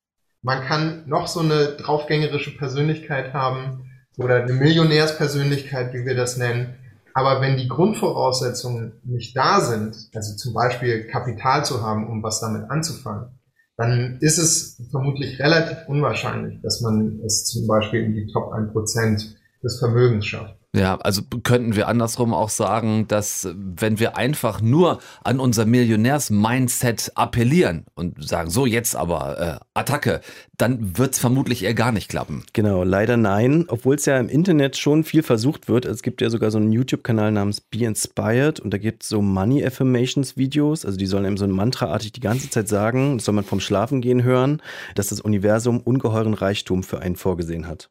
Man 0.41 0.63
kann 0.63 1.03
noch 1.07 1.27
so 1.27 1.41
eine 1.41 1.77
draufgängerische 1.77 2.57
Persönlichkeit 2.57 3.35
haben 3.35 3.91
oder 4.17 4.43
eine 4.43 4.53
Millionärspersönlichkeit, 4.53 5.93
wie 5.95 6.05
wir 6.05 6.15
das 6.15 6.37
nennen. 6.37 6.75
Aber 7.15 7.41
wenn 7.41 7.57
die 7.57 7.69
Grundvoraussetzungen 7.69 9.01
nicht 9.05 9.37
da 9.37 9.61
sind, 9.61 9.97
also 10.15 10.37
zum 10.37 10.53
Beispiel 10.53 11.07
Kapital 11.07 11.65
zu 11.65 11.83
haben, 11.83 12.09
um 12.09 12.23
was 12.23 12.41
damit 12.41 12.71
anzufangen, 12.71 13.29
dann 13.77 14.19
ist 14.21 14.39
es 14.39 14.83
vermutlich 14.91 15.39
relativ 15.39 15.79
unwahrscheinlich, 15.87 16.61
dass 16.63 16.81
man 16.81 17.21
es 17.25 17.45
zum 17.45 17.67
Beispiel 17.67 18.05
in 18.05 18.15
die 18.15 18.27
Top 18.33 18.53
1% 18.53 19.35
des 19.67 19.79
Vermögens 19.79 20.27
schafft. 20.27 20.55
Ja, 20.77 20.97
also 20.97 21.23
könnten 21.43 21.75
wir 21.75 21.89
andersrum 21.89 22.35
auch 22.35 22.51
sagen, 22.51 23.09
dass 23.09 23.49
wenn 23.55 23.99
wir 23.99 24.19
einfach 24.19 24.61
nur 24.61 24.99
an 25.25 25.41
unser 25.41 25.65
Millionärs-Mindset 25.65 27.13
appellieren 27.15 27.87
und 27.95 28.23
sagen, 28.23 28.51
so 28.51 28.67
jetzt 28.67 28.95
aber 28.95 29.41
äh, 29.41 29.65
Attacke, 29.73 30.21
dann 30.59 30.99
wird 30.99 31.15
es 31.15 31.19
vermutlich 31.19 31.65
eher 31.65 31.73
gar 31.73 31.93
nicht 31.93 32.11
klappen. 32.11 32.45
Genau, 32.53 32.85
leider 32.85 33.17
nein, 33.17 33.65
obwohl 33.69 33.95
es 33.95 34.05
ja 34.05 34.19
im 34.19 34.29
Internet 34.29 34.77
schon 34.77 35.03
viel 35.03 35.23
versucht 35.23 35.67
wird. 35.69 35.87
Es 35.87 36.03
gibt 36.03 36.21
ja 36.21 36.29
sogar 36.29 36.51
so 36.51 36.59
einen 36.59 36.73
YouTube-Kanal 36.73 37.33
namens 37.33 37.63
Be 37.63 37.85
Inspired 37.85 38.61
und 38.61 38.71
da 38.75 38.77
gibt 38.77 39.03
es 39.03 39.09
so 39.09 39.23
Money 39.23 39.65
Affirmations 39.65 40.37
Videos, 40.37 40.85
also 40.85 40.99
die 40.99 41.07
sollen 41.07 41.25
einem 41.25 41.39
so 41.39 41.45
ein 41.45 41.53
Mantraartig 41.53 42.13
die 42.13 42.21
ganze 42.21 42.51
Zeit 42.51 42.69
sagen, 42.69 43.17
das 43.17 43.25
soll 43.25 43.35
man 43.35 43.45
vom 43.45 43.61
Schlafengehen 43.61 44.23
hören, 44.25 44.61
dass 44.95 45.09
das 45.09 45.23
Universum 45.23 45.81
ungeheuren 45.81 46.35
Reichtum 46.35 46.83
für 46.83 47.01
einen 47.01 47.17
vorgesehen 47.17 47.67
hat. 47.67 47.89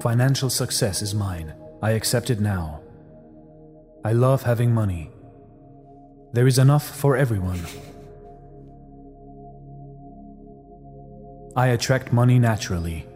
Financial 0.00 0.48
success 0.48 1.02
is 1.02 1.12
mine. 1.12 1.52
I 1.82 1.92
accept 1.92 2.30
it 2.30 2.40
now. 2.40 2.80
I 4.04 4.12
love 4.12 4.44
having 4.44 4.72
money. 4.72 5.10
There 6.32 6.46
is 6.46 6.58
enough 6.58 6.84
for 6.84 7.16
everyone. 7.16 7.60
I 11.56 11.68
attract 11.68 12.12
money 12.12 12.38
naturally. 12.38 13.06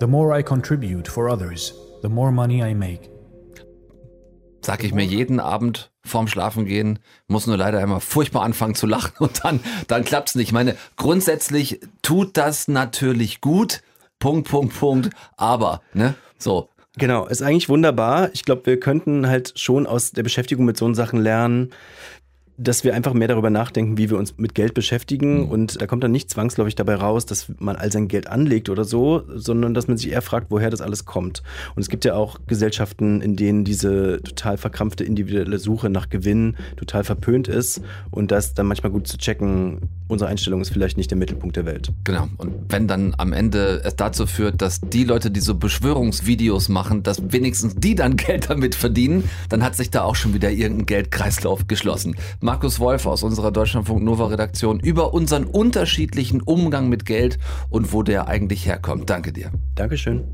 The 0.00 0.06
more 0.06 0.32
I 0.32 0.42
contribute 0.42 1.06
for 1.06 1.28
others, 1.28 1.74
the 2.00 2.08
more 2.08 2.32
money 2.32 2.62
I 2.62 2.72
make. 2.72 3.10
Sag 4.62 4.82
ich 4.82 4.94
mir 4.94 5.04
jeden 5.04 5.40
Abend 5.40 5.90
vorm 6.06 6.26
Schlafengehen, 6.26 7.00
muss 7.28 7.46
nur 7.46 7.58
leider 7.58 7.82
immer 7.82 8.00
furchtbar 8.00 8.44
anfangen 8.44 8.74
zu 8.74 8.86
lachen 8.86 9.12
und 9.18 9.44
dann, 9.44 9.60
dann 9.88 10.04
klappt's 10.04 10.36
nicht. 10.36 10.48
Ich 10.48 10.52
meine, 10.54 10.74
grundsätzlich 10.96 11.80
tut 12.00 12.38
das 12.38 12.66
natürlich 12.66 13.42
gut. 13.42 13.82
Punkt, 14.24 14.48
Punkt, 14.48 14.74
Punkt. 14.80 15.10
Aber, 15.36 15.82
ne? 15.92 16.14
So. 16.38 16.70
Genau, 16.96 17.26
ist 17.26 17.42
eigentlich 17.42 17.68
wunderbar. 17.68 18.30
Ich 18.32 18.46
glaube, 18.46 18.64
wir 18.64 18.80
könnten 18.80 19.28
halt 19.28 19.52
schon 19.58 19.86
aus 19.86 20.12
der 20.12 20.22
Beschäftigung 20.22 20.64
mit 20.64 20.78
so 20.78 20.90
Sachen 20.94 21.20
lernen, 21.20 21.74
dass 22.56 22.84
wir 22.84 22.94
einfach 22.94 23.14
mehr 23.14 23.28
darüber 23.28 23.50
nachdenken, 23.50 23.98
wie 23.98 24.10
wir 24.10 24.18
uns 24.18 24.36
mit 24.38 24.54
Geld 24.54 24.74
beschäftigen. 24.74 25.48
Und 25.48 25.80
da 25.80 25.86
kommt 25.86 26.04
dann 26.04 26.12
nicht 26.12 26.30
zwangsläufig 26.30 26.76
dabei 26.76 26.94
raus, 26.94 27.26
dass 27.26 27.52
man 27.58 27.76
all 27.76 27.90
sein 27.90 28.06
Geld 28.06 28.28
anlegt 28.28 28.68
oder 28.68 28.84
so, 28.84 29.22
sondern 29.34 29.74
dass 29.74 29.88
man 29.88 29.96
sich 29.96 30.12
eher 30.12 30.22
fragt, 30.22 30.50
woher 30.50 30.70
das 30.70 30.80
alles 30.80 31.04
kommt. 31.04 31.42
Und 31.74 31.82
es 31.82 31.88
gibt 31.88 32.04
ja 32.04 32.14
auch 32.14 32.38
Gesellschaften, 32.46 33.20
in 33.20 33.34
denen 33.34 33.64
diese 33.64 34.20
total 34.22 34.56
verkrampfte 34.56 35.02
individuelle 35.02 35.58
Suche 35.58 35.90
nach 35.90 36.08
Gewinn 36.08 36.56
total 36.76 37.02
verpönt 37.02 37.48
ist. 37.48 37.82
Und 38.10 38.30
das 38.30 38.54
dann 38.54 38.66
manchmal 38.66 38.92
gut 38.92 39.08
zu 39.08 39.18
checken, 39.18 39.80
unsere 40.06 40.30
Einstellung 40.30 40.60
ist 40.60 40.70
vielleicht 40.70 40.96
nicht 40.96 41.10
der 41.10 41.18
Mittelpunkt 41.18 41.56
der 41.56 41.66
Welt. 41.66 41.90
Genau. 42.04 42.28
Und 42.36 42.52
wenn 42.68 42.86
dann 42.86 43.14
am 43.18 43.32
Ende 43.32 43.82
es 43.84 43.96
dazu 43.96 44.26
führt, 44.26 44.62
dass 44.62 44.80
die 44.80 45.04
Leute, 45.04 45.30
die 45.30 45.40
so 45.40 45.54
Beschwörungsvideos 45.56 46.68
machen, 46.68 47.02
dass 47.02 47.32
wenigstens 47.32 47.74
die 47.76 47.94
dann 47.94 48.16
Geld 48.24 48.48
damit 48.48 48.76
verdienen, 48.76 49.28
dann 49.48 49.64
hat 49.64 49.74
sich 49.74 49.90
da 49.90 50.02
auch 50.02 50.14
schon 50.14 50.34
wieder 50.34 50.50
irgendein 50.50 50.86
Geldkreislauf 50.86 51.66
geschlossen. 51.66 52.14
Markus 52.44 52.78
Wolf 52.78 53.06
aus 53.06 53.22
unserer 53.22 53.52
Deutschlandfunk 53.52 54.02
Nova 54.02 54.26
Redaktion 54.26 54.78
über 54.78 55.14
unseren 55.14 55.44
unterschiedlichen 55.44 56.42
Umgang 56.42 56.90
mit 56.90 57.06
Geld 57.06 57.38
und 57.70 57.94
wo 57.94 58.02
der 58.02 58.28
eigentlich 58.28 58.66
herkommt. 58.66 59.08
Danke 59.08 59.32
dir. 59.32 59.50
Dankeschön. 59.76 60.24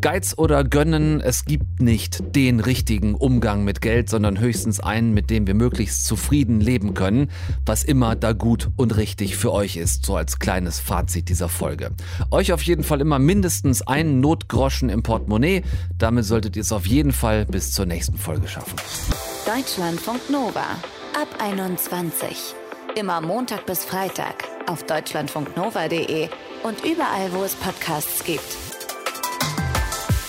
Geiz 0.00 0.34
oder 0.36 0.62
Gönnen, 0.62 1.20
es 1.20 1.44
gibt 1.44 1.80
nicht 1.80 2.36
den 2.36 2.60
richtigen 2.60 3.14
Umgang 3.14 3.64
mit 3.64 3.80
Geld, 3.80 4.08
sondern 4.08 4.38
höchstens 4.38 4.78
einen, 4.78 5.12
mit 5.12 5.28
dem 5.28 5.48
wir 5.48 5.54
möglichst 5.54 6.04
zufrieden 6.04 6.60
leben 6.60 6.94
können, 6.94 7.30
was 7.66 7.82
immer 7.82 8.14
da 8.14 8.32
gut 8.32 8.70
und 8.76 8.96
richtig 8.96 9.36
für 9.36 9.52
euch 9.52 9.76
ist, 9.76 10.06
so 10.06 10.14
als 10.14 10.38
kleines 10.38 10.78
Fazit 10.78 11.28
dieser 11.28 11.48
Folge. 11.48 11.90
Euch 12.30 12.52
auf 12.52 12.62
jeden 12.62 12.84
Fall 12.84 13.00
immer 13.00 13.18
mindestens 13.18 13.82
einen 13.82 14.20
Notgroschen 14.20 14.88
im 14.88 15.02
Portemonnaie, 15.02 15.62
damit 15.96 16.24
solltet 16.24 16.54
ihr 16.54 16.62
es 16.62 16.70
auf 16.70 16.86
jeden 16.86 17.12
Fall 17.12 17.44
bis 17.46 17.72
zur 17.72 17.86
nächsten 17.86 18.18
Folge 18.18 18.46
schaffen. 18.46 18.76
Deutschlandfunk 19.46 20.30
Nova. 20.30 20.76
Ab 21.20 21.28
21. 21.42 22.54
Immer 22.94 23.20
Montag 23.20 23.66
bis 23.66 23.84
Freitag 23.84 24.44
auf 24.68 24.84
deutschlandfunknova.de 24.84 26.28
und 26.62 26.84
überall, 26.84 27.32
wo 27.32 27.42
es 27.42 27.54
Podcasts 27.56 28.22
gibt. 28.22 28.67